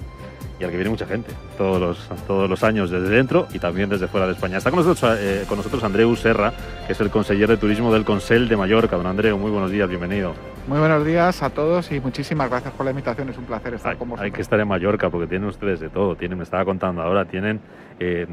y 0.60 0.64
al 0.64 0.70
que 0.70 0.76
viene 0.76 0.90
mucha 0.90 1.06
gente 1.06 1.32
todos 1.58 1.80
los, 1.80 2.10
todos 2.28 2.50
los 2.50 2.64
años 2.64 2.90
desde 2.90 3.08
dentro 3.10 3.48
y 3.54 3.60
también 3.60 3.90
desde 3.90 4.08
fuera 4.08 4.28
de 4.28 4.34
España. 4.34 4.58
Está 4.58 4.70
con 4.70 4.86
nosotros, 4.86 5.18
eh, 5.20 5.46
con 5.48 5.58
nosotros 5.58 5.84
Andreu 5.84 6.14
Serra, 6.16 6.54
que 6.86 6.94
es 6.94 7.00
el 7.00 7.10
conseller 7.10 7.48
de 7.48 7.58
turismo 7.58 7.94
del 7.94 8.04
Consell 8.04 8.50
de 8.50 8.58
Mallorca. 8.58 8.98
Don 8.98 9.08
Andreu, 9.08 9.38
muy 9.38 9.52
buenos 9.52 9.72
días, 9.72 9.88
bienvenido. 9.88 10.34
Muy 10.66 10.80
buenos 10.80 11.06
días 11.06 11.44
a 11.44 11.50
todos 11.50 11.92
y 11.92 12.00
muchísimas 12.00 12.50
gracias 12.50 12.74
por 12.74 12.86
la 12.86 12.92
invitación. 12.92 13.28
Es 13.28 13.38
un 13.38 13.44
placer 13.44 13.74
estar 13.74 13.92
hay, 13.92 13.98
con 13.98 14.08
vosotros. 14.08 14.24
Hay 14.26 14.32
que 14.32 14.42
estar 14.42 14.58
en 14.58 14.68
Mallorca 14.68 15.10
porque 15.10 15.28
tienen 15.28 15.50
ustedes 15.50 15.82
de 15.82 15.90
todo. 15.90 16.16
Tienen, 16.16 16.38
me 16.38 16.46
estaba 16.46 16.64
contando 16.64 17.02
ahora, 17.02 17.26
tienen 17.26 17.60
eh, 18.00 18.26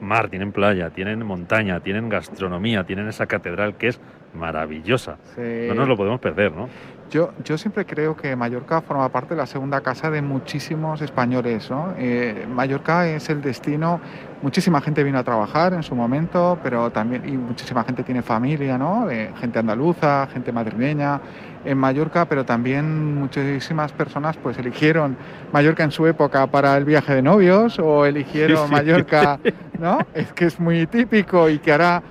mar, 0.00 0.30
tienen 0.30 0.52
playa, 0.52 0.88
tienen 0.88 1.22
montaña, 1.26 1.80
tienen 1.80 2.08
gastronomía, 2.08 2.84
tienen 2.84 3.08
esa 3.08 3.26
catedral 3.26 3.76
que 3.76 3.88
es 3.88 4.00
maravillosa. 4.32 5.18
Sí. 5.34 5.66
No 5.68 5.74
nos 5.74 5.88
lo 5.88 5.98
podemos 5.98 6.18
perder, 6.18 6.52
¿no? 6.52 6.70
Yo, 7.10 7.32
yo 7.44 7.56
siempre 7.56 7.86
creo 7.86 8.16
que 8.16 8.34
Mallorca 8.34 8.80
forma 8.80 9.08
parte 9.10 9.34
de 9.34 9.36
la 9.38 9.46
segunda 9.46 9.80
casa 9.80 10.10
de 10.10 10.22
muchísimos 10.22 11.00
españoles. 11.02 11.70
¿no? 11.70 11.94
Eh, 11.96 12.46
Mallorca 12.52 13.06
es 13.08 13.30
el 13.30 13.42
destino, 13.42 14.00
muchísima 14.42 14.80
gente 14.80 15.04
vino 15.04 15.18
a 15.18 15.22
trabajar 15.24 15.72
en 15.72 15.82
su 15.82 15.94
momento, 15.94 16.58
pero 16.62 16.90
también, 16.90 17.28
y 17.28 17.36
muchísima 17.36 17.84
gente 17.84 18.02
tiene 18.02 18.22
familia, 18.22 18.76
¿no? 18.76 19.08
Eh, 19.08 19.30
gente 19.38 19.58
andaluza, 19.58 20.26
gente 20.32 20.50
madrileña 20.50 21.20
en 21.64 21.78
Mallorca, 21.78 22.24
pero 22.26 22.44
también 22.44 23.14
muchísimas 23.14 23.92
personas 23.92 24.36
pues 24.36 24.58
eligieron 24.58 25.16
Mallorca 25.52 25.84
en 25.84 25.90
su 25.90 26.06
época 26.06 26.46
para 26.46 26.76
el 26.76 26.84
viaje 26.84 27.14
de 27.14 27.22
novios 27.22 27.78
o 27.78 28.04
eligieron 28.04 28.58
Sí, 28.58 28.64
sí. 28.66 28.72
Mallorca, 28.72 29.38
¿no? 29.78 29.98
Es 30.14 30.32
que 30.32 30.46
es 30.46 30.58
muy 30.60 30.86
típico 30.86 31.48
y 31.48 31.58
que 31.58 31.72
ahora 31.72 32.02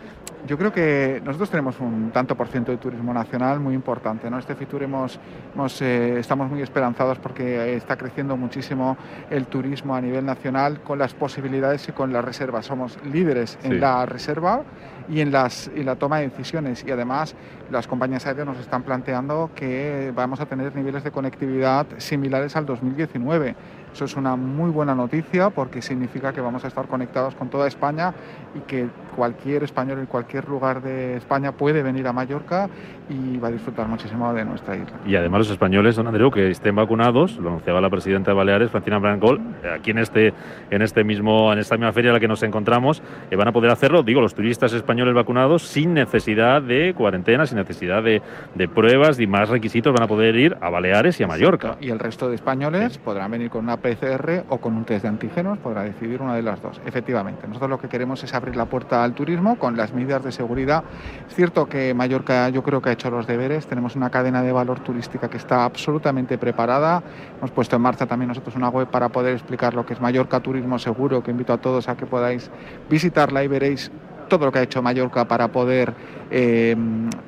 yo 0.48 0.58
creo 0.58 0.72
que 0.72 1.22
nosotros 1.26 1.50
tenemos 1.50 1.80
un 1.80 2.12
tanto 2.12 2.36
por 2.36 2.48
ciento 2.48 2.72
de 2.72 2.78
turismo 2.78 3.14
nacional 3.14 3.60
muy 3.60 3.74
importante. 3.74 4.30
¿no? 4.30 4.38
Este 4.38 4.56
Fitur 4.56 4.84
hemos, 4.84 5.20
hemos, 5.54 5.82
eh, 5.82 6.20
estamos 6.20 6.50
muy 6.50 6.62
esperanzados 6.62 7.20
porque 7.20 7.76
está 7.76 7.98
creciendo 7.98 8.38
muchísimo 8.38 8.98
el 9.30 9.48
turismo 9.48 9.96
a 9.96 10.02
nivel 10.02 10.26
nacional 10.26 10.82
con 10.82 11.00
las 11.00 11.14
posibilidades 11.14 11.88
y 11.90 11.92
con 11.92 12.14
las 12.14 12.24
reservas. 12.24 12.66
Somos 12.66 12.98
líderes 13.04 13.58
Sí. 13.62 13.68
en 13.68 13.80
la 13.80 14.06
reserva 14.06 14.64
y 15.10 15.22
en, 15.22 15.32
las, 15.32 15.70
y 15.76 15.84
la 15.84 15.96
toma 15.96 16.20
de 16.20 16.30
decisiones. 16.30 16.84
Y 16.86 16.92
además 16.92 17.36
las 17.72 17.88
compañías 17.88 18.26
aéreas 18.26 18.48
nos 18.48 18.60
están 18.60 18.84
planteando 18.84 19.52
que 19.56 20.12
vamos 20.16 20.40
a 20.42 20.46
tener 20.46 20.76
niveles 20.76 21.04
de 21.04 21.12
conectividad 21.12 21.86
similares 21.98 22.56
al 22.56 22.66
2019. 22.66 23.56
Eso 23.96 24.04
es 24.04 24.18
una 24.18 24.36
muy 24.36 24.72
buena 24.72 24.94
noticia 24.94 25.52
porque 25.52 25.82
significa 25.82 26.34
que 26.34 26.42
vamos 26.42 26.66
a 26.66 26.68
estar 26.68 26.86
conectados 26.86 27.34
con 27.34 27.50
toda 27.50 27.66
España 27.66 28.14
y 28.54 28.60
que 28.60 28.90
cualquier 29.16 29.64
español 29.64 30.00
en 30.00 30.06
cualquier 30.06 30.50
lugar 30.50 30.82
de 30.82 31.16
España 31.16 31.54
puede 31.54 31.82
venir 31.82 32.06
a 32.06 32.12
Mallorca 32.12 32.70
y 33.08 33.38
va 33.38 33.48
a 33.48 33.52
disfrutar 33.52 33.88
muchísimo 33.88 34.34
de 34.34 34.44
nuestra 34.44 34.76
isla. 34.76 34.98
Y 35.06 35.16
además 35.16 35.40
los 35.40 35.52
españoles, 35.52 35.96
don 35.96 36.08
Andreu, 36.08 36.30
que 36.30 36.50
estén 36.50 36.76
vacunados, 36.76 37.38
lo 37.38 37.48
anunciaba 37.48 37.80
la 37.80 37.90
presidenta 37.90 38.32
de 38.32 38.36
Baleares, 38.36 38.70
Francina 38.70 39.00
Brancol, 39.00 39.40
aquí 39.74 39.92
en 39.92 40.00
este, 40.00 40.34
en 40.70 40.82
este 40.82 41.06
mismo, 41.06 41.54
en 41.54 41.60
esta 41.60 41.78
misma 41.78 41.94
feria 41.94 42.10
en 42.10 42.16
la 42.16 42.20
que 42.20 42.28
nos 42.28 42.44
encontramos, 42.44 43.02
eh, 43.32 43.38
van 43.38 43.48
a 43.48 43.54
poder 43.54 43.72
hacerlo, 43.72 44.04
digo, 44.04 44.20
los 44.20 44.36
turistas 44.36 44.74
españoles 44.74 45.14
vacunados 45.14 45.64
sin 45.64 45.94
necesidad 45.94 46.62
de 46.62 46.94
cuarentena, 46.94 47.46
sin 47.46 47.60
necesidad 47.60 48.04
de, 48.04 48.22
de 48.56 48.68
pruebas 48.68 49.22
y 49.22 49.28
más 49.28 49.48
requisitos, 49.48 49.94
van 49.94 50.04
a 50.04 50.08
poder 50.08 50.36
ir 50.36 50.58
a 50.60 50.70
Baleares 50.70 51.18
y 51.22 51.24
a 51.24 51.28
Mallorca. 51.28 51.78
Y 51.80 51.92
el 51.92 52.00
resto 52.00 52.28
de 52.28 52.36
españoles 52.36 52.98
podrán 52.98 53.32
venir 53.32 53.50
con 53.50 53.64
una 53.64 53.78
PCR 53.86 54.46
o 54.50 54.58
con 54.58 54.76
un 54.76 54.84
test 54.84 55.04
de 55.04 55.10
antígenos, 55.10 55.60
podrá 55.60 55.84
decidir 55.84 56.22
una 56.22 56.36
de 56.36 56.42
las 56.42 56.62
dos. 56.62 56.82
Efectivamente, 56.86 57.48
nosotros 57.48 57.70
lo 57.70 57.80
que 57.80 57.88
queremos 57.88 58.24
es 58.24 58.34
abrir 58.34 58.56
la 58.56 58.66
puerta 58.66 59.04
al 59.04 59.14
turismo 59.14 59.60
con 59.60 59.78
las 59.78 59.94
medidas 59.94 60.24
de 60.24 60.32
seguridad. 60.32 60.84
Es 61.28 61.36
cierto 61.36 61.68
que 61.68 61.94
Mallorca 61.94 62.50
yo 62.50 62.64
creo 62.64 62.82
que 62.82 62.90
ha 62.90 62.94
hecho 62.94 63.12
los 63.12 63.28
deberes, 63.28 63.68
tenemos 63.68 63.96
una 63.96 64.10
cadena 64.10 64.42
de 64.42 64.52
valor 64.52 64.80
turística 64.80 65.30
que 65.30 65.38
está 65.38 65.66
absolutamente 65.66 66.38
preparada. 66.40 67.04
Hemos 67.38 67.52
puesto 67.52 67.76
en 67.76 67.84
marcha 67.84 68.08
también 68.08 68.30
nosotros 68.30 68.56
una 68.56 68.70
web 68.70 68.88
para 68.88 69.10
poder 69.10 69.34
explicar 69.34 69.76
lo 69.76 69.86
que 69.86 69.94
es 69.94 70.02
Mallorca 70.02 70.40
Turismo 70.40 70.80
Seguro, 70.80 71.22
que 71.22 71.30
invito 71.30 71.54
a 71.54 71.58
todos 71.58 71.88
a 71.88 71.96
que 71.96 72.08
podáis 72.08 72.50
visitarla 72.90 73.44
y 73.44 73.48
veréis 73.48 73.92
todo 74.28 74.46
lo 74.46 74.52
que 74.52 74.60
ha 74.60 74.64
hecho 74.64 74.82
Mallorca 74.82 75.28
para 75.28 75.48
poder 75.50 75.94
eh, 76.32 76.76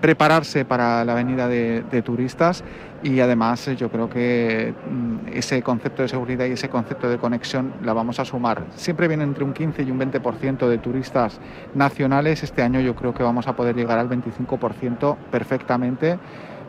prepararse 0.02 0.66
para 0.66 1.06
la 1.06 1.14
venida 1.14 1.48
de, 1.48 1.84
de 1.90 2.02
turistas 2.02 2.64
y 3.04 3.20
además 3.20 3.68
eh, 3.68 3.76
yo 3.76 3.90
creo 3.90 4.10
que 4.10 4.74
mm, 4.90 5.34
ese 5.34 5.62
concepto 5.62 6.02
de 6.02 6.08
seguridad 6.08 6.46
y 6.46 6.52
ese 6.52 6.70
concepto 6.70 7.10
de 7.10 7.18
conexión 7.18 7.74
la 7.84 7.94
vamos 7.94 8.20
a 8.20 8.26
sumar. 8.26 8.64
Siempre 8.76 9.08
viene 9.08 9.24
entre 9.24 9.44
un 9.44 9.54
15 9.54 9.84
y 9.84 9.92
un 9.92 10.00
20% 10.00 10.68
de 10.68 10.78
turistas 10.78 11.40
nacionales. 11.76 12.44
Este 12.44 12.62
año 12.62 12.80
yo 12.80 12.96
creo 12.96 13.14
que 13.14 13.24
vamos 13.24 13.48
a 13.48 13.56
poder 13.56 13.76
llegar 13.76 14.00
al 14.00 14.10
25% 14.10 15.18
perfectamente. 15.32 16.18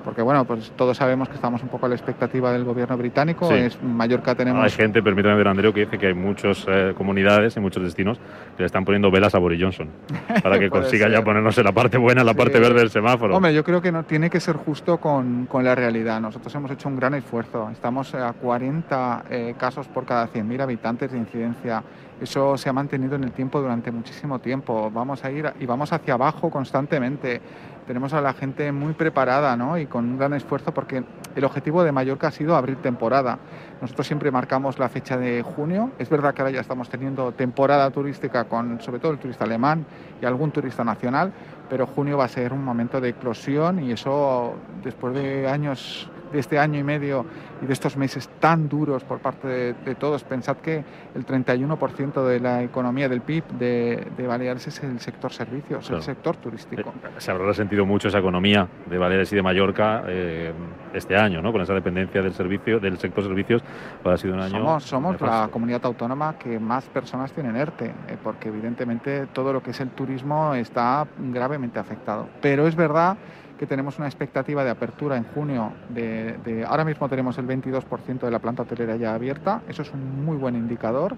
Porque 0.09 0.23
bueno, 0.23 0.47
pues 0.47 0.73
todos 0.75 0.97
sabemos 0.97 1.29
que 1.29 1.35
estamos 1.35 1.63
un 1.63 1.69
poco 1.69 1.85
a 1.85 1.91
la 1.91 1.95
expectativa 1.95 2.51
del 2.51 2.65
gobierno 2.65 2.97
británico. 2.97 3.47
Sí. 3.51 3.57
Es 3.57 3.83
Mallorca 3.83 4.35
tenemos 4.35 4.65
Hay 4.65 4.71
gente, 4.71 5.03
permítame 5.03 5.35
ver, 5.35 5.49
Andreu, 5.49 5.71
que 5.71 5.81
dice 5.81 5.99
que 5.99 6.07
hay 6.07 6.15
muchas 6.15 6.65
eh, 6.67 6.95
comunidades 6.97 7.55
y 7.59 7.61
muchos 7.61 7.83
destinos 7.83 8.17
que 8.57 8.63
le 8.63 8.65
están 8.65 8.87
poniendo 8.87 9.11
velas 9.11 9.35
a 9.35 9.39
Boris 9.39 9.61
Johnson 9.61 9.91
para 10.43 10.59
que 10.59 10.71
consiga 10.71 11.11
ya 11.11 11.17
ser. 11.17 11.25
ponernos 11.27 11.59
en 11.59 11.65
la 11.65 11.73
parte 11.73 11.99
buena, 11.99 12.23
en 12.23 12.27
la 12.27 12.33
Sí. 12.33 12.39
parte 12.39 12.59
verde 12.59 12.79
del 12.79 12.89
semáforo. 12.89 13.37
Hombre, 13.37 13.53
yo 13.53 13.63
creo 13.63 13.83
que 13.83 13.93
no 13.93 14.05
tiene 14.05 14.31
que 14.31 14.41
ser 14.41 14.57
justo 14.57 14.97
con, 14.97 15.45
con 15.45 15.63
la 15.63 15.75
realidad. 15.75 16.23
Nosotros 16.23 16.55
hemos 16.55 16.71
hecho 16.71 16.89
un 16.89 16.97
gran 16.97 17.13
esfuerzo. 17.13 17.69
Estamos 17.69 18.15
a 18.15 18.33
40 18.33 19.25
eh, 19.29 19.55
casos 19.59 19.89
por 19.89 20.07
cada 20.07 20.27
100.000 20.29 20.63
habitantes 20.63 21.13
de 21.13 21.19
incidencia. 21.19 21.83
Eso 22.19 22.57
se 22.57 22.71
ha 22.71 22.73
mantenido 22.73 23.15
en 23.17 23.25
el 23.25 23.33
tiempo 23.33 23.61
durante 23.61 23.91
muchísimo 23.93 24.39
tiempo. 24.39 24.91
Vamos 24.91 25.23
a 25.23 25.31
ir 25.31 25.53
y 25.61 25.67
vamos 25.67 25.93
hacia 25.93 26.15
abajo 26.15 26.49
constantemente. 26.51 27.43
Tenemos 27.89 28.13
a 28.13 28.21
la 28.21 28.35
gente 28.35 28.71
muy 28.71 28.93
preparada 28.93 29.57
¿no? 29.57 29.79
y 29.79 29.87
con 29.87 30.05
un 30.05 30.19
gran 30.19 30.35
esfuerzo 30.35 30.75
porque 30.75 31.03
el 31.35 31.45
objetivo 31.45 31.83
de 31.83 31.91
Mallorca 31.91 32.29
ha 32.29 32.31
sido 32.31 32.55
abrir 32.55 32.77
temporada. 32.83 33.39
Nosotros 33.81 34.07
siempre 34.07 34.31
marcamos 34.31 34.79
la 34.79 34.91
fecha 34.91 35.17
de 35.17 35.41
junio. 35.41 35.93
Es 35.99 36.11
verdad 36.11 36.35
que 36.35 36.43
ahora 36.43 36.53
ya 36.53 36.61
estamos 36.61 36.91
teniendo 36.91 37.33
temporada 37.33 37.91
turística 37.91 38.45
con 38.45 38.79
sobre 38.83 39.01
todo 39.01 39.13
el 39.13 39.19
turista 39.19 39.45
alemán 39.45 39.87
y 40.21 40.27
algún 40.27 40.51
turista 40.51 40.85
nacional, 40.85 41.33
pero 41.71 41.87
junio 41.87 42.19
va 42.19 42.27
a 42.27 42.29
ser 42.29 42.53
un 42.53 42.63
momento 42.63 43.01
de 43.01 43.09
eclosión 43.09 43.83
y 43.83 43.93
eso 43.93 44.53
después 44.85 45.15
de 45.15 45.49
años 45.49 46.11
de 46.33 46.39
este 46.39 46.59
año 46.59 46.79
y 46.79 46.83
medio 46.85 47.25
y 47.63 47.67
de 47.67 47.73
estos 47.73 47.97
meses 47.97 48.29
tan 48.41 48.69
duros 48.69 49.05
por 49.05 49.19
parte 49.19 49.49
de, 49.49 49.75
de 49.75 49.95
todos, 49.95 50.25
pensad 50.25 50.57
que 50.59 50.85
el 51.15 51.27
31% 51.27 52.25
de 52.25 52.41
la 52.41 52.63
economía 52.63 53.09
del 53.09 53.21
PIB 53.21 53.45
de, 53.59 54.07
de 54.17 54.27
Baleares 54.27 54.67
es 54.69 54.83
el 54.83 55.01
sector 55.01 55.33
servicios, 55.33 55.85
Claro. 55.87 55.97
el 55.99 56.03
sector 56.03 56.37
turístico. 56.37 56.91
Eh, 56.91 57.09
Se 57.19 57.31
habrá 57.31 57.47
resentido 57.47 57.85
mucho 57.87 58.09
esa 58.09 58.19
economía 58.19 58.69
de 58.87 58.99
Baleares 58.99 59.33
y 59.33 59.37
de 59.37 59.43
Mallorca 59.43 60.05
eh, 60.07 60.53
este 60.93 61.17
año, 61.17 61.43
¿no? 61.43 61.53
Con 61.53 61.61
esa 61.63 61.75
dependencia 61.75 62.23
del 62.23 62.33
servicio, 62.35 62.79
del 62.81 62.99
sector 62.99 63.25
servicios, 63.25 63.63
pues 64.03 64.15
ha 64.15 64.19
sido 64.19 64.35
un 64.35 64.41
año. 64.41 64.59
Somos, 64.59 64.85
somos 64.85 65.21
la 65.21 65.49
comunidad 65.51 65.85
autónoma 65.85 66.39
que 66.39 66.59
más 66.59 66.85
personas 66.87 67.33
tienen 67.33 67.57
ERTE, 67.57 67.87
eh, 67.87 68.17
porque 68.23 68.49
evidentemente 68.49 69.27
todo 69.33 69.53
lo 69.53 69.63
que 69.63 69.71
es 69.71 69.81
el 69.81 69.91
turismo 69.91 70.55
está 70.55 71.07
gravemente 71.19 71.79
afectado. 71.79 72.29
Pero 72.41 72.67
es 72.67 72.75
verdad 72.77 73.17
que 73.59 73.67
tenemos 73.67 73.99
una 73.99 74.07
expectativa 74.07 74.65
de 74.65 74.71
apertura 74.71 75.17
en 75.17 75.25
junio 75.25 75.73
de, 75.89 76.65
ahora 76.67 76.85
mismo 76.85 77.09
tenemos 77.09 77.37
el 77.39 77.47
22% 77.47 78.21
de 78.21 78.31
la 78.31 78.39
planta 78.39 78.63
hotelera 78.63 78.97
ya 78.97 79.15
abierta, 79.15 79.63
eso 79.69 79.83
es 79.83 79.93
un 79.93 80.25
muy 80.25 80.37
buen 80.37 80.55
indicador 80.55 81.17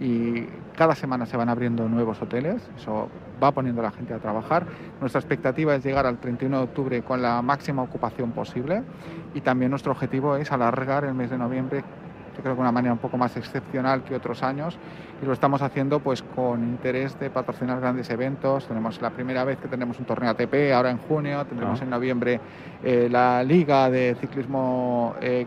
y 0.00 0.46
cada 0.76 0.94
semana 0.94 1.26
se 1.26 1.36
van 1.36 1.48
abriendo 1.48 1.88
nuevos 1.88 2.20
hoteles, 2.22 2.62
eso 2.76 3.08
va 3.42 3.52
poniendo 3.52 3.82
a 3.82 3.84
la 3.84 3.90
gente 3.90 4.14
a 4.14 4.18
trabajar. 4.18 4.66
Nuestra 5.00 5.20
expectativa 5.20 5.74
es 5.74 5.84
llegar 5.84 6.06
al 6.06 6.18
31 6.18 6.58
de 6.58 6.64
octubre 6.64 7.02
con 7.02 7.20
la 7.20 7.42
máxima 7.42 7.82
ocupación 7.82 8.32
posible 8.32 8.82
y 9.34 9.40
también 9.42 9.70
nuestro 9.70 9.92
objetivo 9.92 10.36
es 10.36 10.50
alargar 10.50 11.04
el 11.04 11.14
mes 11.14 11.30
de 11.30 11.38
noviembre 11.38 11.84
yo 12.36 12.42
creo 12.42 12.54
que 12.54 12.56
de 12.56 12.60
una 12.60 12.72
manera 12.72 12.92
un 12.92 12.98
poco 12.98 13.16
más 13.16 13.36
excepcional 13.36 14.02
que 14.04 14.14
otros 14.14 14.42
años 14.42 14.78
y 15.22 15.26
lo 15.26 15.32
estamos 15.32 15.62
haciendo 15.62 16.00
pues 16.00 16.22
con 16.22 16.62
interés 16.62 17.18
de 17.20 17.30
patrocinar 17.30 17.80
grandes 17.80 18.10
eventos. 18.10 18.66
Tenemos 18.66 19.00
la 19.00 19.10
primera 19.10 19.44
vez 19.44 19.58
que 19.58 19.68
tenemos 19.68 19.98
un 19.98 20.04
torneo 20.04 20.30
ATP 20.30 20.72
ahora 20.74 20.90
en 20.90 20.98
junio, 20.98 21.44
tendremos 21.44 21.80
ah. 21.80 21.84
en 21.84 21.90
noviembre 21.90 22.40
eh, 22.82 23.08
la 23.10 23.42
liga 23.44 23.90
de 23.90 24.16
ciclismo 24.20 25.14
eh, 25.20 25.46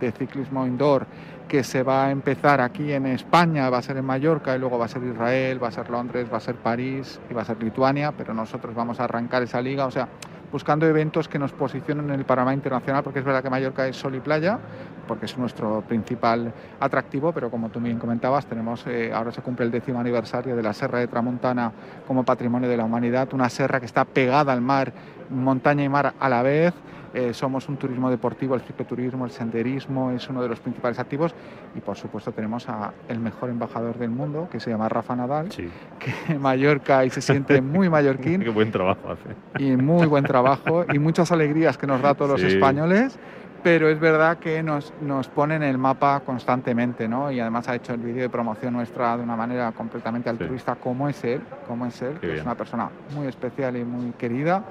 de 0.00 0.12
ciclismo 0.12 0.66
indoor 0.66 1.06
que 1.50 1.64
se 1.64 1.82
va 1.82 2.06
a 2.06 2.10
empezar 2.12 2.60
aquí 2.60 2.92
en 2.92 3.06
España, 3.06 3.68
va 3.70 3.78
a 3.78 3.82
ser 3.82 3.96
en 3.96 4.04
Mallorca 4.04 4.54
y 4.54 4.60
luego 4.60 4.78
va 4.78 4.84
a 4.84 4.88
ser 4.88 5.02
Israel, 5.02 5.60
va 5.60 5.66
a 5.66 5.72
ser 5.72 5.90
Londres, 5.90 6.28
va 6.32 6.36
a 6.36 6.40
ser 6.40 6.54
París 6.54 7.20
y 7.28 7.34
va 7.34 7.42
a 7.42 7.44
ser 7.44 7.60
Lituania, 7.60 8.12
pero 8.12 8.32
nosotros 8.32 8.72
vamos 8.72 9.00
a 9.00 9.04
arrancar 9.04 9.42
esa 9.42 9.60
liga, 9.60 9.84
o 9.86 9.90
sea, 9.90 10.08
buscando 10.52 10.86
eventos 10.86 11.28
que 11.28 11.38
nos 11.38 11.52
posicionen 11.52 12.10
en 12.10 12.18
el 12.18 12.24
panorama 12.24 12.54
internacional, 12.54 13.02
porque 13.02 13.20
es 13.20 13.24
verdad 13.24 13.42
que 13.42 13.50
Mallorca 13.50 13.86
es 13.86 13.96
sol 13.96 14.14
y 14.14 14.20
playa, 14.20 14.58
porque 15.06 15.26
es 15.26 15.36
nuestro 15.38 15.82
principal 15.82 16.52
atractivo, 16.78 17.32
pero 17.32 17.50
como 17.50 17.68
tú 17.70 17.80
bien 17.80 17.98
comentabas, 17.98 18.46
tenemos 18.46 18.86
eh, 18.86 19.12
ahora 19.12 19.32
se 19.32 19.42
cumple 19.42 19.66
el 19.66 19.70
décimo 19.70 20.00
aniversario 20.00 20.56
de 20.56 20.62
la 20.62 20.72
Serra 20.72 20.98
de 20.98 21.08
Tramontana 21.08 21.72
como 22.06 22.24
patrimonio 22.24 22.68
de 22.68 22.76
la 22.76 22.84
humanidad, 22.84 23.28
una 23.32 23.48
serra 23.48 23.80
que 23.80 23.86
está 23.86 24.04
pegada 24.04 24.52
al 24.52 24.60
mar, 24.60 24.92
montaña 25.30 25.84
y 25.84 25.88
mar 25.88 26.14
a 26.18 26.28
la 26.28 26.42
vez. 26.42 26.74
Eh, 27.12 27.34
somos 27.34 27.68
un 27.68 27.76
turismo 27.76 28.08
deportivo, 28.08 28.54
el 28.54 28.60
cicloturismo, 28.60 29.24
el 29.24 29.32
senderismo 29.32 30.12
es 30.12 30.28
uno 30.28 30.42
de 30.42 30.48
los 30.48 30.60
principales 30.60 30.98
activos 30.98 31.34
y 31.74 31.80
por 31.80 31.96
supuesto 31.96 32.30
tenemos 32.30 32.68
a 32.68 32.92
el 33.08 33.18
mejor 33.18 33.50
embajador 33.50 33.98
del 33.98 34.10
mundo 34.10 34.48
que 34.50 34.60
se 34.60 34.70
llama 34.70 34.88
Rafa 34.88 35.16
Nadal, 35.16 35.48
que 35.48 36.14
en 36.28 36.40
Mallorca 36.40 37.04
y 37.04 37.10
se 37.10 37.20
siente 37.20 37.60
muy 37.60 37.88
mallorquín. 37.88 38.40
Qué 38.44 38.50
buen 38.50 38.70
trabajo 38.70 39.10
hace. 39.10 39.62
Y 39.62 39.76
muy 39.76 40.06
buen 40.06 40.24
trabajo 40.24 40.84
y 40.92 40.98
muchas 40.98 41.32
alegrías 41.32 41.76
que 41.76 41.86
nos 41.86 42.00
da 42.00 42.10
a 42.10 42.14
todos 42.14 42.40
los 42.40 42.42
españoles 42.42 43.18
pero 43.62 43.88
es 43.88 44.00
verdad 44.00 44.38
que 44.38 44.62
nos, 44.62 44.92
nos 45.00 45.28
pone 45.28 45.56
en 45.56 45.62
el 45.62 45.76
mapa 45.76 46.20
constantemente, 46.20 47.08
¿no? 47.08 47.30
Y 47.30 47.40
además 47.40 47.68
ha 47.68 47.74
hecho 47.74 47.92
el 47.92 48.00
vídeo 48.00 48.22
de 48.22 48.28
promoción 48.28 48.72
nuestra 48.72 49.16
de 49.16 49.22
una 49.22 49.36
manera 49.36 49.72
completamente 49.72 50.30
altruista, 50.30 50.76
como 50.76 51.08
es 51.08 51.22
él, 51.24 51.42
como 51.66 51.86
es 51.86 52.00
él, 52.02 52.18
que 52.20 52.36
es 52.36 52.42
una 52.42 52.54
persona 52.54 52.88
muy 53.14 53.26
especial 53.26 53.76
y 53.76 53.84
muy 53.84 54.12
querida 54.12 54.64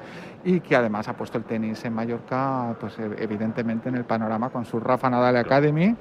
y 0.43 0.61
que 0.61 0.75
además 0.75 1.07
ha 1.07 1.13
puesto 1.13 1.37
el 1.37 1.43
tenis 1.43 1.83
en 1.85 1.93
Mallorca, 1.93 2.75
pues 2.79 2.97
e, 2.99 3.23
evidentemente 3.23 3.89
en 3.89 3.95
el 3.95 4.05
panorama 4.05 4.49
con 4.49 4.65
su 4.65 4.79
Rafa 4.79 5.09
Nadal 5.09 5.37
Academy, 5.37 5.95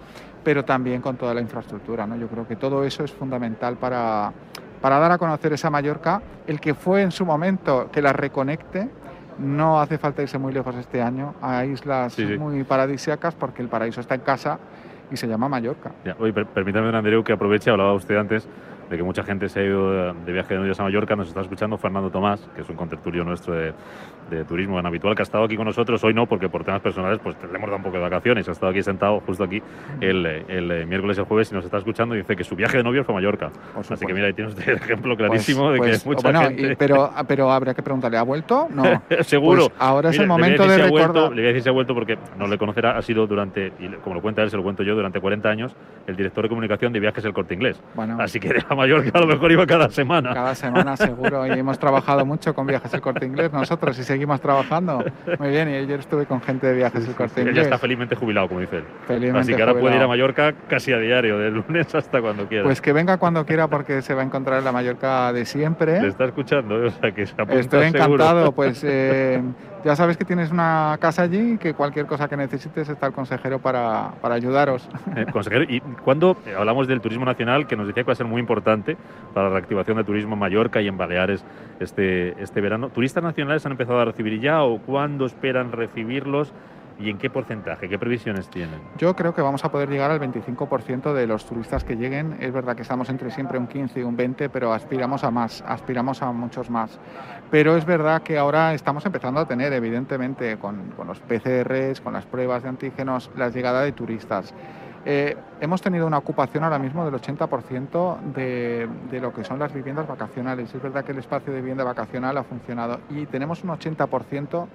pero 0.44 0.64
también 0.64 1.02
con 1.02 1.16
toda 1.16 1.34
la 1.34 1.40
infraestructura, 1.40 2.06
¿no? 2.06 2.16
Yo 2.16 2.28
creo 2.28 2.46
que 2.46 2.56
todo 2.56 2.84
eso 2.84 3.04
es 3.04 3.12
fundamental 3.12 3.76
para, 3.76 4.32
para 4.80 4.98
dar 4.98 5.12
a 5.12 5.18
conocer 5.18 5.52
esa 5.52 5.70
Mallorca, 5.70 6.22
el 6.46 6.60
que 6.60 6.74
fue 6.74 7.02
en 7.02 7.10
su 7.10 7.26
momento 7.26 7.90
que 7.90 8.00
la 8.00 8.12
reconecte, 8.12 8.88
no 9.38 9.80
hace 9.80 9.98
falta 9.98 10.22
irse 10.22 10.38
muy 10.38 10.52
lejos 10.52 10.74
este 10.76 11.00
año 11.00 11.34
a 11.40 11.64
islas 11.64 12.18
muy 12.38 12.64
paradisíacas 12.64 13.34
porque 13.34 13.62
el 13.62 13.68
paraíso 13.68 14.00
está 14.00 14.14
en 14.14 14.22
casa 14.22 14.58
y 15.10 15.16
se 15.16 15.26
llama 15.26 15.48
Mallorca. 15.48 15.92
Ya, 16.04 16.16
oye, 16.18 16.32
permítame, 16.32 16.86
don 16.86 16.94
Andreu, 16.94 17.24
que 17.24 17.32
aproveche, 17.32 17.70
hablaba 17.70 17.94
usted 17.94 18.16
antes 18.16 18.46
de 18.90 18.96
que 18.96 19.02
mucha 19.02 19.22
gente 19.22 19.48
se 19.48 19.60
ha 19.60 19.64
ido 19.64 20.12
de 20.14 20.32
viaje 20.32 20.54
de 20.54 20.60
novios 20.60 20.78
a 20.80 20.82
Mallorca. 20.82 21.14
Nos 21.16 21.28
está 21.28 21.40
escuchando 21.40 21.76
Fernando 21.76 22.10
Tomás, 22.10 22.40
que 22.54 22.62
es 22.62 22.68
un 22.68 22.76
contertulio 22.76 23.24
nuestro 23.24 23.54
de, 23.54 23.72
de 24.30 24.44
turismo 24.44 24.78
en 24.78 24.86
habitual, 24.86 25.14
que 25.14 25.22
ha 25.22 25.24
estado 25.24 25.44
aquí 25.44 25.56
con 25.56 25.66
nosotros. 25.66 26.02
Hoy 26.04 26.14
no, 26.14 26.26
porque 26.26 26.48
por 26.48 26.64
temas 26.64 26.80
personales 26.80 27.18
pues 27.22 27.36
le 27.42 27.56
hemos 27.56 27.68
dado 27.68 27.76
un 27.76 27.82
poco 27.82 27.96
de 27.96 28.02
vacaciones. 28.02 28.48
Ha 28.48 28.52
estado 28.52 28.70
aquí 28.70 28.82
sentado 28.82 29.20
justo 29.20 29.44
aquí 29.44 29.62
el, 30.00 30.24
el, 30.26 30.70
eh, 30.70 30.86
miércoles 30.86 31.18
y 31.18 31.20
el 31.20 31.26
jueves 31.26 31.50
y 31.50 31.54
nos 31.54 31.64
está 31.64 31.78
escuchando 31.78 32.14
y 32.14 32.18
dice 32.18 32.36
que 32.36 32.44
su 32.44 32.56
viaje 32.56 32.78
de 32.78 32.82
novios 32.82 33.04
fue 33.04 33.14
a 33.14 33.16
Mallorca. 33.16 33.50
Así 33.76 34.06
que 34.06 34.14
mira, 34.14 34.26
ahí 34.26 34.32
tiene 34.32 34.50
usted 34.50 34.68
el 34.68 34.76
ejemplo 34.76 35.16
pues, 35.16 35.28
clarísimo 35.28 35.70
de 35.70 35.80
que 35.80 35.88
pues, 35.88 36.06
mucha 36.06 36.22
bueno, 36.22 36.40
gente... 36.42 36.76
pero, 36.76 37.10
pero 37.26 37.50
habría 37.50 37.74
que 37.74 37.82
preguntarle, 37.82 38.18
¿ha 38.18 38.22
vuelto? 38.22 38.68
No. 38.70 38.84
Seguro. 39.20 39.68
Pues 39.68 39.72
ahora 39.78 40.10
es 40.10 40.18
el 40.18 40.26
momento 40.26 40.66
de 40.66 40.78
recordar... 40.78 41.30
le 41.30 41.42
voy 41.42 41.44
a 41.44 41.48
decir 41.48 41.62
si 41.62 41.68
ha 41.68 41.72
vuelto 41.72 41.94
porque 41.94 42.18
no 42.38 42.46
le 42.46 42.58
conocerá, 42.58 42.96
ha 42.96 43.02
sido 43.02 43.26
durante, 43.26 43.72
y 43.78 43.88
como 44.02 44.16
lo 44.16 44.22
cuenta 44.22 44.42
él, 44.42 44.50
se 44.50 44.56
lo 44.56 44.62
cuento 44.62 44.82
yo, 44.82 44.94
durante 44.94 45.20
40 45.20 45.48
años, 45.48 45.76
el 46.06 46.16
director 46.16 46.44
de 46.44 46.48
comunicación 46.48 46.92
de 46.92 47.00
viajes 47.00 47.22
del 47.22 47.32
Corte 47.32 47.54
Inglés. 47.54 47.82
Así 48.18 48.40
que 48.40 48.48
a 48.68 48.74
Mallorca 48.78 49.10
a 49.12 49.20
lo 49.20 49.26
mejor 49.26 49.66
cada 49.66 49.90
semana. 49.90 50.32
Cada 50.32 50.54
semana 50.54 50.96
seguro, 50.96 51.46
y 51.46 51.50
hemos 51.50 51.78
trabajado 51.78 52.24
mucho 52.24 52.54
con 52.54 52.66
Viajes 52.66 52.94
El 52.94 53.00
Corte 53.00 53.26
Inglés 53.26 53.52
nosotros 53.52 53.98
y 53.98 54.04
seguimos 54.04 54.40
trabajando. 54.40 55.04
Muy 55.38 55.50
bien, 55.50 55.68
y 55.68 55.74
ayer 55.74 56.00
estuve 56.00 56.26
con 56.26 56.40
gente 56.40 56.68
de 56.68 56.74
Viajes 56.74 57.06
El 57.06 57.14
Corte 57.14 57.40
Inglés. 57.40 57.56
Ya 57.56 57.62
está 57.62 57.78
felizmente 57.78 58.14
jubilado, 58.14 58.48
como 58.48 58.60
dice 58.60 58.82
él. 59.08 59.36
Así 59.36 59.54
que 59.54 59.62
ahora 59.62 59.78
puede 59.78 59.96
ir 59.96 60.02
a 60.02 60.08
Mallorca 60.08 60.54
casi 60.68 60.92
a 60.92 60.98
diario, 60.98 61.38
de 61.38 61.50
lunes 61.50 61.94
hasta 61.94 62.20
cuando 62.20 62.46
quiera. 62.46 62.64
Pues 62.64 62.80
que 62.80 62.92
venga 62.92 63.18
cuando 63.18 63.44
quiera 63.44 63.68
porque 63.68 64.00
se 64.02 64.14
va 64.14 64.22
a 64.22 64.24
encontrar 64.24 64.58
en 64.60 64.64
la 64.64 64.72
Mallorca 64.72 65.32
de 65.32 65.44
siempre. 65.44 66.00
Le 66.00 66.08
está 66.08 66.24
escuchando, 66.24 66.76
o 66.76 66.90
sea 66.90 67.12
que 67.12 67.26
se 67.26 67.34
Estoy 67.48 67.86
encantado, 67.86 68.52
pues 68.54 68.84
eh, 68.84 69.42
ya 69.84 69.96
sabes 69.96 70.16
que 70.16 70.24
tienes 70.24 70.50
una 70.50 70.96
casa 71.00 71.22
allí 71.22 71.52
y 71.52 71.58
que 71.58 71.74
cualquier 71.74 72.06
cosa 72.06 72.28
que 72.28 72.36
necesites 72.36 72.88
está 72.88 73.06
el 73.06 73.12
consejero 73.12 73.58
para, 73.58 74.12
para 74.20 74.34
ayudaros. 74.34 74.88
Eh, 75.16 75.26
consejero, 75.32 75.64
y 75.64 75.80
cuando 75.80 76.36
hablamos 76.56 76.86
del 76.86 77.00
turismo 77.00 77.24
nacional, 77.24 77.66
que 77.66 77.76
nos 77.76 77.86
decía 77.86 78.02
que 78.02 78.08
va 78.08 78.12
a 78.12 78.16
ser 78.16 78.26
muy 78.26 78.40
importante 78.40 78.96
para 79.34 79.48
la 79.48 79.54
reactivación 79.54 79.96
de 79.96 80.04
turismo 80.04 80.34
en 80.34 80.38
Mallorca 80.40 80.80
y 80.80 80.88
en 80.88 80.96
Baleares 80.96 81.44
este, 81.80 82.40
este 82.42 82.60
verano, 82.60 82.90
¿turistas 82.90 83.22
nacionales 83.22 83.64
han 83.66 83.72
empezado 83.72 84.00
a 84.00 84.04
recibir 84.04 84.40
ya 84.40 84.62
o 84.62 84.78
cuándo 84.78 85.26
esperan 85.26 85.72
recibirlos? 85.72 86.52
¿Y 87.00 87.10
en 87.10 87.18
qué 87.18 87.30
porcentaje? 87.30 87.88
¿Qué 87.88 87.98
previsiones 87.98 88.48
tienen? 88.48 88.80
Yo 88.96 89.14
creo 89.14 89.32
que 89.32 89.40
vamos 89.40 89.64
a 89.64 89.70
poder 89.70 89.88
llegar 89.88 90.10
al 90.10 90.20
25% 90.20 91.12
de 91.12 91.26
los 91.28 91.46
turistas 91.46 91.84
que 91.84 91.94
lleguen. 91.94 92.36
Es 92.40 92.52
verdad 92.52 92.74
que 92.74 92.82
estamos 92.82 93.08
entre 93.08 93.30
siempre 93.30 93.56
un 93.56 93.68
15 93.68 94.00
y 94.00 94.02
un 94.02 94.16
20, 94.16 94.48
pero 94.48 94.72
aspiramos 94.72 95.22
a 95.22 95.30
más, 95.30 95.62
aspiramos 95.66 96.22
a 96.22 96.32
muchos 96.32 96.70
más. 96.70 96.98
Pero 97.50 97.76
es 97.76 97.84
verdad 97.84 98.22
que 98.22 98.36
ahora 98.36 98.74
estamos 98.74 99.06
empezando 99.06 99.40
a 99.40 99.46
tener, 99.46 99.72
evidentemente, 99.72 100.58
con, 100.58 100.90
con 100.96 101.06
los 101.06 101.20
PCRs, 101.20 102.00
con 102.00 102.12
las 102.12 102.26
pruebas 102.26 102.64
de 102.64 102.70
antígenos, 102.70 103.30
la 103.36 103.48
llegada 103.48 103.82
de 103.82 103.92
turistas. 103.92 104.52
Eh, 105.04 105.36
hemos 105.60 105.80
tenido 105.80 106.06
una 106.06 106.18
ocupación 106.18 106.64
ahora 106.64 106.78
mismo 106.78 107.04
del 107.04 107.14
80% 107.14 108.20
de, 108.34 108.88
de, 109.10 109.20
lo 109.20 109.32
que 109.32 109.44
son 109.44 109.58
las 109.58 109.72
viviendas 109.72 110.06
vacacionales. 110.06 110.74
Es 110.74 110.82
verdad 110.82 111.04
que 111.04 111.12
el 111.12 111.18
espacio 111.18 111.52
de 111.52 111.60
vivienda 111.60 111.84
vacacional 111.84 112.36
ha 112.36 112.42
funcionado 112.42 113.00
y 113.08 113.24
tenemos 113.26 113.62
un 113.62 113.70
80% 113.70 114.66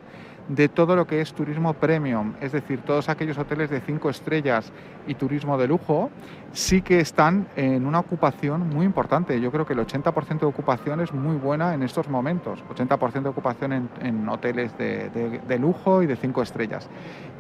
de 0.48 0.68
todo 0.68 0.96
lo 0.96 1.08
que 1.08 1.22
es 1.22 1.34
turismo 1.34 1.74
premium, 1.74 2.34
es 2.42 2.52
decir, 2.52 2.82
todos 2.82 3.10
aquellos 3.10 3.38
hoteles 3.38 3.70
de 3.70 3.80
cinco 3.82 4.10
estrellas 4.10 4.72
y 5.08 5.16
turismo 5.16 5.58
de 5.58 5.68
lujo, 5.68 6.12
sí 6.52 6.82
que 6.82 7.00
están 7.00 7.48
en 7.56 7.86
una 7.86 8.00
ocupación 8.00 8.70
muy 8.70 8.86
importante. 8.86 9.40
Yo 9.40 9.52
creo 9.52 9.66
que 9.66 9.74
el 9.74 9.80
80% 9.80 10.40
de 10.40 10.46
ocupación 10.46 11.00
es 11.02 11.14
muy 11.14 11.38
buena 11.38 11.74
en 11.74 11.84
estos 11.84 12.10
momentos, 12.10 12.64
80% 12.74 13.24
de 13.24 13.30
ocupación 13.30 13.90
en, 14.02 14.30
hoteles 14.30 14.78
de, 14.78 15.58
lujo 15.60 16.04
y 16.04 16.08
de 16.08 16.16
cinco 16.16 16.42
estrellas. 16.42 16.90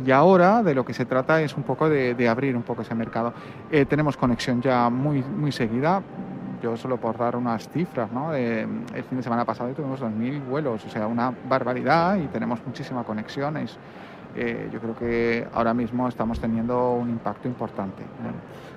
Y 0.06 0.12
ahora 0.12 0.64
de 0.64 0.74
lo 0.74 0.86
que 0.86 0.94
se 0.94 1.06
trata 1.06 1.42
es 1.42 1.56
un 1.56 1.64
poco 1.64 1.90
de, 1.90 2.28
abrir 2.28 2.56
un 2.56 2.64
poco 2.64 2.82
ese 2.84 2.96
mercado. 2.96 3.34
Eh, 3.72 3.86
tenemos 3.86 4.18
conexión 4.18 4.62
ya 4.62 4.90
muy, 4.90 5.22
muy 5.24 5.52
seguida 5.52 6.02
yo 6.64 6.78
solo 6.78 6.96
por 6.98 7.18
dar 7.18 7.36
unas 7.36 7.68
cifras, 7.68 8.10
¿no? 8.12 8.34
el 8.34 9.04
fin 9.10 9.18
de 9.18 9.22
semana 9.22 9.44
pasado 9.44 9.70
tuvimos 9.74 10.02
2.000 10.02 10.46
vuelos, 10.46 10.86
o 10.86 10.90
sea, 10.90 11.08
una 11.08 11.34
barbaridad 11.50 12.16
y 12.16 12.28
tenemos 12.28 12.66
muchísimas 12.66 13.06
conexiones. 13.06 13.78
Eh, 14.36 14.70
yo 14.72 14.80
creo 14.80 14.96
que 14.96 15.48
ahora 15.54 15.74
mismo 15.74 16.08
estamos 16.08 16.40
teniendo 16.40 16.94
un 16.94 17.10
impacto 17.10 17.48
importante. 17.48 18.04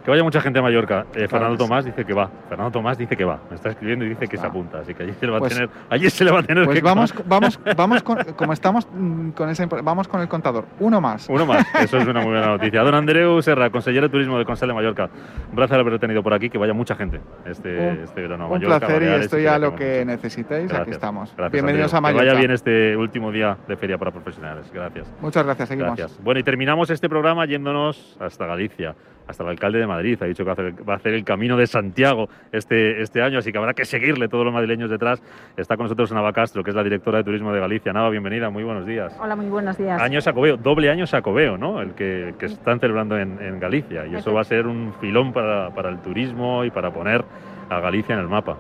Que 0.04 0.10
vaya 0.10 0.22
mucha 0.22 0.40
gente 0.40 0.58
a 0.58 0.62
Mallorca. 0.62 1.06
Eh, 1.14 1.26
Fernando 1.26 1.56
Tomás 1.56 1.84
dice 1.84 2.04
que 2.04 2.12
va. 2.12 2.30
Fernando 2.48 2.70
Tomás 2.70 2.96
dice 2.96 3.16
que 3.16 3.24
va. 3.24 3.40
Me 3.48 3.56
está 3.56 3.70
escribiendo 3.70 4.04
y 4.04 4.10
dice 4.10 4.28
que 4.28 4.36
se 4.36 4.46
apunta. 4.46 4.78
Así 4.78 4.94
que 4.94 5.02
allí 5.02 5.12
se 5.18 5.26
le 5.26 5.32
va 5.32 5.38
a 5.38 5.40
pues 5.40 5.54
tener, 5.54 5.68
allí 5.90 6.10
se 6.10 6.24
le 6.24 6.30
va 6.30 6.40
a 6.40 6.42
tener 6.44 6.64
pues 6.64 6.80
vamos, 6.80 7.12
vamos, 7.26 7.58
vamos 7.76 8.02
con, 8.04 8.22
como 8.36 8.52
estamos 8.52 8.86
mm, 8.92 9.30
con 9.30 9.48
ese, 9.48 9.66
vamos 9.66 10.06
con 10.06 10.20
el 10.20 10.28
contador. 10.28 10.66
Uno 10.78 11.00
más. 11.00 11.28
Uno 11.28 11.44
más. 11.44 11.66
Eso 11.80 11.96
es 11.96 12.06
una 12.06 12.20
muy 12.20 12.32
buena 12.32 12.48
noticia. 12.48 12.82
Don 12.82 12.94
Andreu 12.94 13.42
Serra, 13.42 13.70
consejero 13.70 14.06
de 14.06 14.10
turismo 14.10 14.38
de 14.38 14.44
Consell 14.44 14.68
de 14.68 14.74
Mallorca. 14.74 15.08
Un 15.48 15.56
placer 15.56 15.80
haber 15.80 15.98
tenido 15.98 16.22
por 16.22 16.34
aquí. 16.34 16.50
Que 16.50 16.58
vaya 16.58 16.72
mucha 16.72 16.94
gente 16.94 17.20
este, 17.46 18.04
este 18.04 18.20
verano 18.20 18.44
a 18.44 18.48
Mallorca. 18.48 18.74
Un 18.74 18.80
placer 18.80 19.02
y 19.02 19.24
estoy 19.24 19.46
a 19.46 19.58
lo 19.58 19.74
que 19.74 20.04
necesitéis. 20.04 20.72
Aquí 20.72 20.90
estamos. 20.90 21.34
Bienvenidos 21.50 21.92
a 21.94 22.00
Mallorca. 22.00 22.22
Que 22.22 22.28
vaya 22.28 22.38
bien 22.38 22.52
este 22.52 22.96
último 22.96 23.32
día 23.32 23.56
de 23.66 23.76
feria 23.76 23.98
para 23.98 24.12
profesionales. 24.12 24.70
Gracias. 24.72 25.12
Muchas 25.20 25.44
gracias. 25.44 25.45
Seguimos. 25.54 25.96
Gracias. 25.96 26.22
Bueno, 26.22 26.40
y 26.40 26.42
terminamos 26.42 26.90
este 26.90 27.08
programa 27.08 27.46
yéndonos 27.46 28.16
hasta 28.20 28.46
Galicia 28.46 28.94
hasta 29.26 29.42
el 29.42 29.50
alcalde 29.50 29.78
de 29.78 29.86
Madrid. 29.86 30.18
Ha 30.22 30.26
dicho 30.26 30.44
que 30.44 30.50
va 30.82 30.94
a 30.94 30.96
hacer, 30.96 31.14
el 31.14 31.24
camino 31.24 31.56
de 31.56 31.66
Santiago 31.66 32.28
este, 32.52 33.02
este 33.02 33.22
año, 33.22 33.38
así 33.38 33.52
que 33.52 33.58
habrá 33.58 33.74
que 33.74 33.84
seguirle 33.84 34.28
todos 34.28 34.44
los 34.44 34.54
madrileños 34.54 34.90
detrás. 34.90 35.22
Está 35.56 35.76
con 35.76 35.84
nosotros 35.84 36.12
Nava 36.12 36.32
Castro, 36.32 36.62
que 36.62 36.70
es 36.70 36.76
la 36.76 36.84
directora 36.84 37.18
de 37.18 37.24
Turismo 37.24 37.52
de 37.52 37.60
Galicia. 37.60 37.92
Nava, 37.92 38.10
bienvenida, 38.10 38.50
muy 38.50 38.64
buenos 38.64 38.86
días. 38.86 39.16
Hola, 39.20 39.36
muy 39.36 39.46
buenos 39.46 39.76
días. 39.76 40.00
Año 40.00 40.20
Sacobeo, 40.20 40.56
doble 40.56 40.90
año 40.90 41.06
Sacobeo, 41.06 41.58
¿no? 41.58 41.80
El 41.80 41.94
que, 41.94 42.34
que 42.38 42.46
están 42.46 42.80
celebrando 42.80 43.18
en, 43.18 43.40
en, 43.40 43.58
Galicia. 43.58 44.06
Y 44.06 44.14
eso 44.14 44.32
va 44.32 44.42
a 44.42 44.44
ser 44.44 44.66
un 44.66 44.94
filón 45.00 45.32
para, 45.32 45.70
para 45.74 45.88
el 45.88 45.98
turismo 46.00 46.64
y 46.64 46.70
para 46.70 46.92
poner 46.92 47.24
a 47.68 47.80
Galicia 47.80 48.14
en 48.14 48.20
el 48.20 48.28
mapa. 48.28 48.56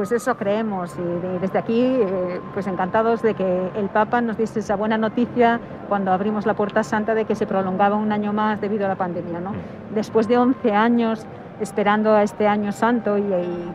Pues 0.00 0.12
eso 0.12 0.34
creemos 0.34 0.96
y 0.96 1.38
desde 1.40 1.58
aquí 1.58 1.82
eh, 1.82 2.40
pues 2.54 2.66
encantados 2.66 3.20
de 3.20 3.34
que 3.34 3.70
el 3.74 3.90
Papa 3.90 4.22
nos 4.22 4.38
diese 4.38 4.60
esa 4.60 4.74
buena 4.74 4.96
noticia 4.96 5.60
cuando 5.90 6.10
abrimos 6.10 6.46
la 6.46 6.54
Puerta 6.54 6.82
Santa 6.82 7.14
de 7.14 7.26
que 7.26 7.34
se 7.34 7.46
prolongaba 7.46 7.96
un 7.96 8.10
año 8.10 8.32
más 8.32 8.62
debido 8.62 8.86
a 8.86 8.88
la 8.88 8.94
pandemia. 8.94 9.40
¿no? 9.40 9.52
Después 9.94 10.26
de 10.26 10.38
11 10.38 10.72
años 10.72 11.26
esperando 11.60 12.14
a 12.14 12.22
este 12.22 12.48
año 12.48 12.72
santo 12.72 13.18
y, 13.18 13.24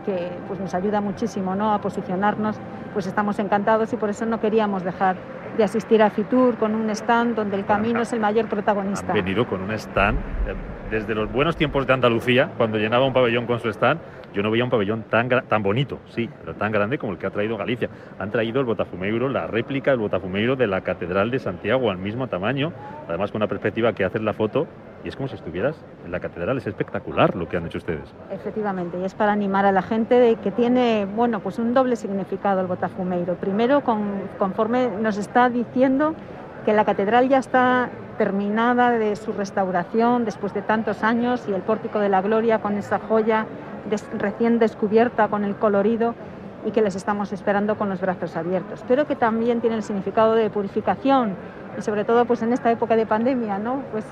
que 0.03 0.31
pues 0.47 0.59
nos 0.59 0.73
ayuda 0.73 0.99
muchísimo 0.99 1.53
¿no? 1.53 1.71
a 1.71 1.79
posicionarnos, 1.79 2.55
pues 2.93 3.05
estamos 3.05 3.37
encantados 3.37 3.93
y 3.93 3.95
por 3.95 4.09
eso 4.09 4.25
no 4.25 4.39
queríamos 4.39 4.83
dejar 4.83 5.17
de 5.57 5.63
asistir 5.63 6.01
a 6.01 6.09
Fitur 6.09 6.57
con 6.57 6.75
un 6.75 6.89
stand 6.89 7.35
donde 7.35 7.55
el 7.55 7.65
camino 7.65 8.01
es 8.01 8.13
el 8.13 8.19
mayor 8.19 8.47
protagonista. 8.47 9.07
Han 9.11 9.13
venido 9.13 9.47
con 9.47 9.61
un 9.61 9.71
stand 9.71 10.17
eh, 10.47 10.53
desde 10.91 11.15
los 11.15 11.31
buenos 11.31 11.55
tiempos 11.55 11.87
de 11.87 11.93
Andalucía, 11.93 12.51
cuando 12.57 12.77
llenaba 12.77 13.05
un 13.05 13.13
pabellón 13.13 13.45
con 13.45 13.59
su 13.59 13.69
stand, 13.69 13.99
yo 14.33 14.43
no 14.43 14.51
veía 14.51 14.65
un 14.65 14.69
pabellón 14.69 15.03
tan, 15.03 15.29
tan 15.29 15.63
bonito, 15.63 15.99
sí, 16.09 16.29
pero 16.41 16.55
tan 16.55 16.71
grande 16.71 16.97
como 16.97 17.13
el 17.13 17.17
que 17.17 17.25
ha 17.25 17.31
traído 17.31 17.57
Galicia. 17.57 17.89
Han 18.19 18.31
traído 18.31 18.59
el 18.59 18.65
Botafumeiro, 18.65 19.29
la 19.29 19.47
réplica 19.47 19.91
del 19.91 20.01
Botafumeiro 20.01 20.57
de 20.57 20.67
la 20.67 20.81
Catedral 20.81 21.31
de 21.31 21.39
Santiago 21.39 21.89
al 21.89 21.97
mismo 21.97 22.27
tamaño, 22.27 22.73
además 23.07 23.31
con 23.31 23.39
una 23.39 23.47
perspectiva 23.47 23.93
que 23.93 24.03
haces 24.03 24.21
la 24.21 24.33
foto 24.33 24.67
y 25.05 25.07
es 25.07 25.15
como 25.15 25.29
si 25.29 25.35
estuvieras 25.35 25.75
en 26.03 26.11
la 26.11 26.19
catedral. 26.19 26.57
Es 26.57 26.65
espectacular 26.65 27.35
lo 27.35 27.47
que 27.47 27.57
han 27.57 27.65
hecho 27.67 27.77
ustedes. 27.77 28.11
Efectivamente, 28.31 28.99
y 28.99 29.05
es 29.05 29.13
para 29.13 29.31
animar 29.31 29.65
a 29.65 29.71
la 29.71 29.83
gente 29.83 30.15
de 30.15 30.35
que 30.37 30.51
tiene, 30.51 31.05
bueno, 31.05 31.39
pues 31.39 31.59
un 31.59 31.75
doble 31.75 31.95
significado 31.95 32.59
el 32.59 32.67
Botafumeiro. 32.67 33.35
Primero, 33.35 33.83
conforme 34.39 34.89
nos 34.99 35.17
está 35.17 35.49
diciendo 35.49 36.15
que 36.65 36.73
la 36.73 36.83
catedral 36.85 37.29
ya 37.29 37.37
está 37.37 37.89
terminada 38.17 38.91
de 38.91 39.15
su 39.15 39.31
restauración 39.31 40.25
después 40.25 40.53
de 40.55 40.63
tantos 40.63 41.03
años 41.03 41.45
y 41.47 41.53
el 41.53 41.61
pórtico 41.61 41.99
de 41.99 42.09
la 42.09 42.21
gloria 42.21 42.59
con 42.59 42.75
esa 42.77 42.97
joya 42.97 43.45
recién 44.17 44.57
descubierta 44.57 45.27
con 45.27 45.43
el 45.43 45.55
colorido 45.55 46.15
y 46.65 46.71
que 46.71 46.81
les 46.81 46.95
estamos 46.95 47.31
esperando 47.31 47.77
con 47.77 47.89
los 47.89 48.01
brazos 48.01 48.35
abiertos. 48.35 48.83
Pero 48.87 49.05
que 49.05 49.15
también 49.15 49.61
tiene 49.61 49.75
el 49.75 49.83
significado 49.83 50.33
de 50.33 50.49
purificación 50.49 51.35
y 51.77 51.83
sobre 51.83 52.05
todo 52.05 52.25
pues 52.25 52.41
en 52.41 52.53
esta 52.53 52.71
época 52.71 52.95
de 52.95 53.05
pandemia, 53.05 53.59
¿no? 53.59 53.83
Pues 53.91 54.05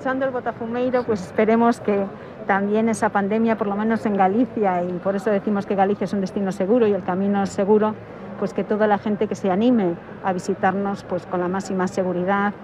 echando 0.00 0.24
el 0.24 0.30
botafumeiro, 0.30 1.04
pues 1.04 1.20
esperemos 1.20 1.78
que 1.78 2.06
también 2.46 2.88
esa 2.88 3.10
pandemia, 3.10 3.58
por 3.58 3.66
lo 3.66 3.76
menos 3.76 4.06
en 4.06 4.16
Galicia, 4.16 4.82
y 4.82 4.92
por 4.94 5.14
eso 5.14 5.30
decimos 5.30 5.66
que 5.66 5.74
Galicia 5.74 6.06
es 6.06 6.12
un 6.14 6.22
destino 6.22 6.52
seguro 6.52 6.86
y 6.86 6.92
el 6.94 7.04
camino 7.04 7.42
es 7.42 7.50
seguro, 7.50 7.94
pues 8.40 8.54
que 8.54 8.64
toda 8.64 8.86
la 8.86 8.96
gente 8.96 9.28
que 9.28 9.34
se 9.34 9.50
anime 9.50 9.96
a 10.24 10.32
visitarnos 10.32 11.04
pues 11.04 11.26
con 11.26 11.40
la 11.40 11.48
máxima 11.48 11.86
seguridad 11.86 12.54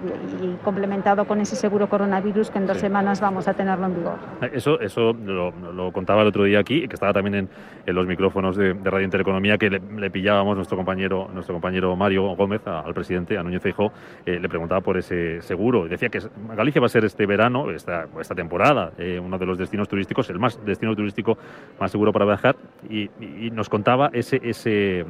y, 0.43 0.57
complementado 0.65 1.27
con 1.27 1.41
ese 1.41 1.55
seguro 1.55 1.89
coronavirus 1.89 2.51
que 2.51 2.59
en 2.59 2.67
dos 2.67 2.79
semanas 2.79 3.21
vamos 3.21 3.47
a 3.47 3.53
tenerlo 3.53 3.87
en 3.87 3.95
vigor. 3.95 4.15
Eso, 4.53 4.81
eso 4.81 5.13
lo, 5.13 5.93
contaba 5.93 6.23
el 6.23 6.29
otro 6.29 6.45
día 6.45 6.61
aquí, 6.61 6.89
que 6.89 6.95
estaba 6.95 7.13
también 7.13 7.49
en, 7.87 7.95
los 7.95 8.07
micrófonos 8.07 8.57
de, 8.57 8.73
Radio 8.73 9.05
Intereconomía, 9.05 9.59
que 9.59 9.69
le, 9.69 10.11
pillábamos 10.11 10.57
nuestro 10.57 10.79
compañero, 10.79 11.29
nuestro 11.33 11.55
compañero 11.55 11.95
Mario 11.95 12.35
Gómez, 12.35 12.67
al 12.67 12.95
presidente, 12.95 13.37
a 13.37 13.43
Núñez 13.43 13.61
Feijóo, 13.61 13.93
eh, 14.25 14.41
le 14.41 14.49
preguntaba 14.49 14.81
por 14.81 14.97
ese 14.97 15.43
seguro. 15.43 15.87
Decía 15.87 16.09
que 16.09 16.21
Galicia 16.57 16.81
va 16.81 16.87
a 16.87 16.89
ser 16.89 17.05
este 17.05 17.27
verano, 17.27 17.71
esta, 17.71 18.07
esta 18.19 18.35
temporada, 18.35 18.93
eh, 18.97 19.21
uno 19.23 19.37
de 19.37 19.45
los 19.45 19.59
destinos 19.59 19.89
turísticos, 19.89 20.31
el 20.31 20.39
más 20.39 20.65
destino 20.65 20.97
turístico 20.97 21.37
más 21.79 21.91
seguro 21.91 22.13
para 22.13 22.25
viajar, 22.25 22.57
y, 22.89 23.11
nos 23.53 23.69
contaba 23.69 24.11
ese, 24.13 24.41
ese 24.43 25.01
eh, 25.01 25.05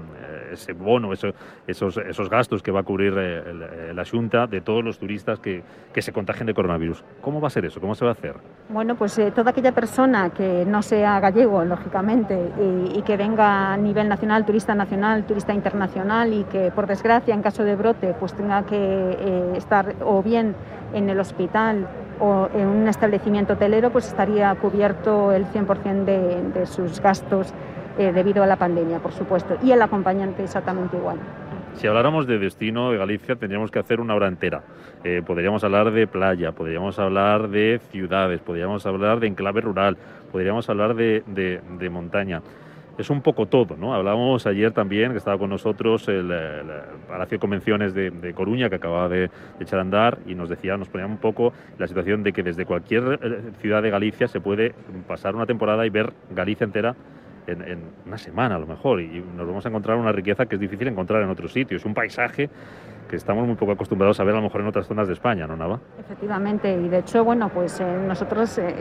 ese 0.52 0.72
bono, 0.72 1.12
esos, 1.12 1.34
esos 1.96 2.30
gastos 2.30 2.62
que 2.62 2.70
va 2.70 2.80
a 2.80 2.82
cubrir 2.82 3.14
eh, 3.16 3.92
la 3.94 4.04
Junta 4.04 4.46
de 4.46 4.60
todos 4.60 4.84
los 4.84 4.98
turistas 4.98 5.40
que, 5.40 5.62
que, 5.92 6.02
se 6.02 6.12
contagien 6.12 6.46
de 6.46 6.54
coronavirus. 6.54 7.02
¿Cómo 7.20 7.40
va 7.40 7.48
a 7.48 7.50
ser 7.50 7.64
eso? 7.64 7.80
¿Cómo 7.80 7.94
se 7.94 8.04
va 8.04 8.12
a 8.12 8.14
hacer? 8.14 8.36
Bueno, 8.68 8.94
pues 8.96 9.18
eh, 9.18 9.32
toda 9.32 9.50
aquella 9.50 9.72
persona 9.72 10.30
que 10.30 10.64
no 10.66 10.82
sea 10.82 11.18
gallego, 11.20 11.64
lógicamente, 11.64 12.38
y, 12.94 13.02
que 13.02 13.16
venga 13.16 13.72
a 13.72 13.76
nivel 13.76 14.08
nacional, 14.08 14.44
turista 14.44 14.74
nacional, 14.74 15.24
turista 15.24 15.54
internacional, 15.54 16.32
y 16.32 16.44
que 16.44 16.70
por 16.70 16.86
desgracia, 16.86 17.34
en 17.34 17.42
caso 17.42 17.62
de 17.64 17.76
brote, 17.76 18.14
pues 18.18 18.34
tenga 18.34 18.64
que 18.64 18.76
eh, 18.76 19.52
estar 19.56 19.94
o 20.04 20.22
bien 20.22 20.54
en 20.92 21.08
el 21.10 21.20
hospital 21.20 21.88
o 22.18 22.48
en 22.54 22.66
un 22.66 22.88
establecimiento 22.88 23.54
hotelero, 23.54 23.90
pues 23.90 24.06
estaría 24.06 24.54
cubierto 24.54 25.32
el 25.32 25.46
100% 25.46 26.04
de, 26.04 26.42
de 26.58 26.66
sus 26.66 27.00
gastos 27.00 27.52
eh, 27.98 28.12
debido 28.12 28.42
a 28.42 28.46
la 28.46 28.56
pandemia, 28.56 28.98
por 28.98 29.12
supuesto, 29.12 29.56
y 29.62 29.72
el 29.72 29.82
acompañante 29.82 30.44
exactamente 30.44 30.96
igual. 30.96 31.18
Si 31.76 31.86
habláramos 31.86 32.26
de 32.26 32.38
destino 32.38 32.90
de 32.90 32.96
Galicia, 32.96 33.36
tendríamos 33.36 33.70
que 33.70 33.78
hacer 33.78 34.00
una 34.00 34.14
hora 34.14 34.28
entera. 34.28 34.62
Eh, 35.04 35.22
podríamos 35.24 35.62
hablar 35.62 35.90
de 35.90 36.06
playa, 36.06 36.52
podríamos 36.52 36.98
hablar 36.98 37.48
de 37.48 37.80
ciudades, 37.90 38.40
podríamos 38.40 38.86
hablar 38.86 39.20
de 39.20 39.26
enclave 39.26 39.60
rural, 39.60 39.98
podríamos 40.32 40.68
hablar 40.70 40.94
de, 40.94 41.22
de, 41.26 41.90
montaña. 41.90 42.40
Es 42.96 43.10
un 43.10 43.20
poco 43.20 43.44
todo, 43.44 43.76
¿no? 43.76 43.94
Hablábamos 43.94 44.46
ayer 44.46 44.72
también, 44.72 45.12
que 45.12 45.18
estaba 45.18 45.36
con 45.36 45.50
nosotros 45.50 46.08
el, 46.08 46.32
Palacio 47.08 47.36
de 47.36 47.40
Convenciones 47.40 47.92
de, 47.92 48.10
de, 48.10 48.32
Coruña, 48.32 48.70
que 48.70 48.76
acababa 48.76 49.10
de, 49.10 49.30
echar 49.60 49.78
a 49.78 49.82
andar, 49.82 50.18
y 50.26 50.34
nos 50.34 50.48
decía, 50.48 50.78
nos 50.78 50.88
ponía 50.88 51.06
un 51.06 51.18
poco 51.18 51.52
la 51.78 51.86
situación 51.86 52.22
de 52.22 52.32
que 52.32 52.42
desde 52.42 52.64
cualquier 52.64 53.18
eh, 53.22 53.52
ciudad 53.60 53.82
de 53.82 53.90
Galicia 53.90 54.28
se 54.28 54.40
puede 54.40 54.74
pasar 55.06 55.36
una 55.36 55.44
temporada 55.44 55.84
y 55.84 55.90
ver 55.90 56.14
Galicia 56.30 56.64
entera 56.64 56.96
en, 57.46 57.82
una 58.06 58.18
semana 58.18 58.56
a 58.56 58.58
lo 58.58 58.66
mejor 58.66 59.00
y 59.00 59.24
nos 59.36 59.46
vamos 59.46 59.64
a 59.64 59.68
encontrar 59.68 59.96
una 59.96 60.12
riqueza 60.12 60.46
que 60.46 60.56
es 60.56 60.60
difícil 60.60 60.88
encontrar 60.88 61.22
en 61.22 61.30
otros 61.30 61.52
sitios, 61.52 61.84
un 61.84 61.94
paisaje 61.94 62.50
que 63.08 63.16
estamos 63.16 63.46
muy 63.46 63.54
poco 63.56 63.72
acostumbrados 63.72 64.18
a 64.20 64.24
ver 64.24 64.34
a 64.34 64.38
lo 64.38 64.42
mejor 64.42 64.60
en 64.60 64.66
otras 64.66 64.86
zonas 64.86 65.06
de 65.06 65.14
España, 65.14 65.46
¿no, 65.46 65.56
Nava? 65.56 65.80
Efectivamente, 65.98 66.72
y 66.72 66.88
de 66.88 66.98
hecho, 66.98 67.24
bueno, 67.24 67.48
pues 67.50 67.80
eh, 67.80 67.84
nosotros 68.06 68.58
eh, 68.58 68.74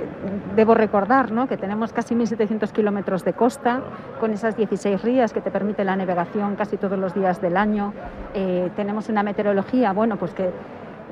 debo 0.56 0.74
recordar 0.74 1.32
¿no? 1.32 1.48
que 1.48 1.58
tenemos 1.58 1.94
casi 1.94 2.16
1.700 2.16 2.72
kilómetros 2.72 3.24
de 3.24 3.34
costa, 3.34 3.82
con 4.20 4.32
esas 4.32 4.58
16 4.58 5.02
rías 5.04 5.32
que 5.32 5.42
te 5.42 5.52
permite 5.52 5.84
la 5.84 5.96
navegación 5.96 6.56
casi 6.56 6.78
todos 6.78 6.98
los 6.98 7.14
días 7.14 7.42
del 7.42 7.58
año. 7.58 7.94
Eh, 8.34 8.72
tenemos 8.76 9.10
una 9.10 9.24
meteorología, 9.24 9.94
bueno, 9.94 10.18
pues 10.18 10.34
que 10.34 10.50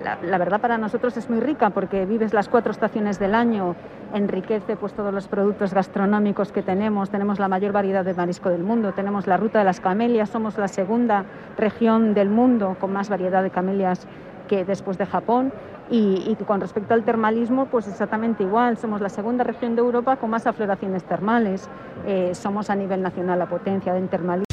la, 0.04 0.38
verdad 0.38 0.60
para 0.60 0.78
nosotros 0.78 1.16
es 1.18 1.30
muy 1.30 1.40
rica 1.40 1.70
porque 1.70 2.06
vives 2.06 2.34
las 2.34 2.50
cuatro 2.50 2.72
estaciones 2.72 3.20
del 3.20 3.36
año, 3.36 3.76
enriquece 4.14 4.76
pues 4.76 4.94
todos 4.94 5.14
los 5.14 5.28
productos 5.28 5.74
gastronómicos 5.74 6.52
que 6.52 6.62
tenemos, 6.62 7.10
tenemos 7.10 7.40
la 7.40 7.48
mayor 7.48 7.72
variedad 7.72 8.04
de 8.04 8.14
marisco 8.14 8.50
del 8.50 8.64
mundo, 8.64 8.94
tenemos 8.94 9.28
la 9.28 9.38
ruta 9.38 9.60
de 9.60 9.66
las 9.66 9.80
camelias, 9.80 10.30
somos 10.30 10.58
la 10.58 10.68
segunda 10.68 11.26
región 11.58 12.14
del 12.14 12.30
mundo 12.30 12.76
con 12.80 12.92
más 12.92 13.10
variedad 13.10 13.44
de 13.44 13.50
camelias 13.50 14.08
que 14.48 14.66
después 14.66 14.98
de 14.98 15.06
Japón 15.06 15.54
y, 15.90 16.36
con 16.48 16.60
respecto 16.60 16.94
al 16.94 17.04
termalismo, 17.04 17.68
pues 17.68 17.88
exactamente 17.88 18.44
igual. 18.44 18.78
Somos 18.78 19.02
la 19.02 19.10
segunda 19.10 19.44
región 19.44 19.76
de 19.76 19.82
Europa 19.82 20.16
con 20.16 20.30
más 20.30 20.48
afloraciones 20.48 21.04
termales. 21.04 21.70
Eh, 22.08 22.34
somos 22.34 22.70
a 22.70 22.76
nivel 22.76 23.02
nacional 23.02 23.38
la 23.38 23.48
potencia 23.48 23.94
del 23.94 24.10
termalismo. 24.10 24.53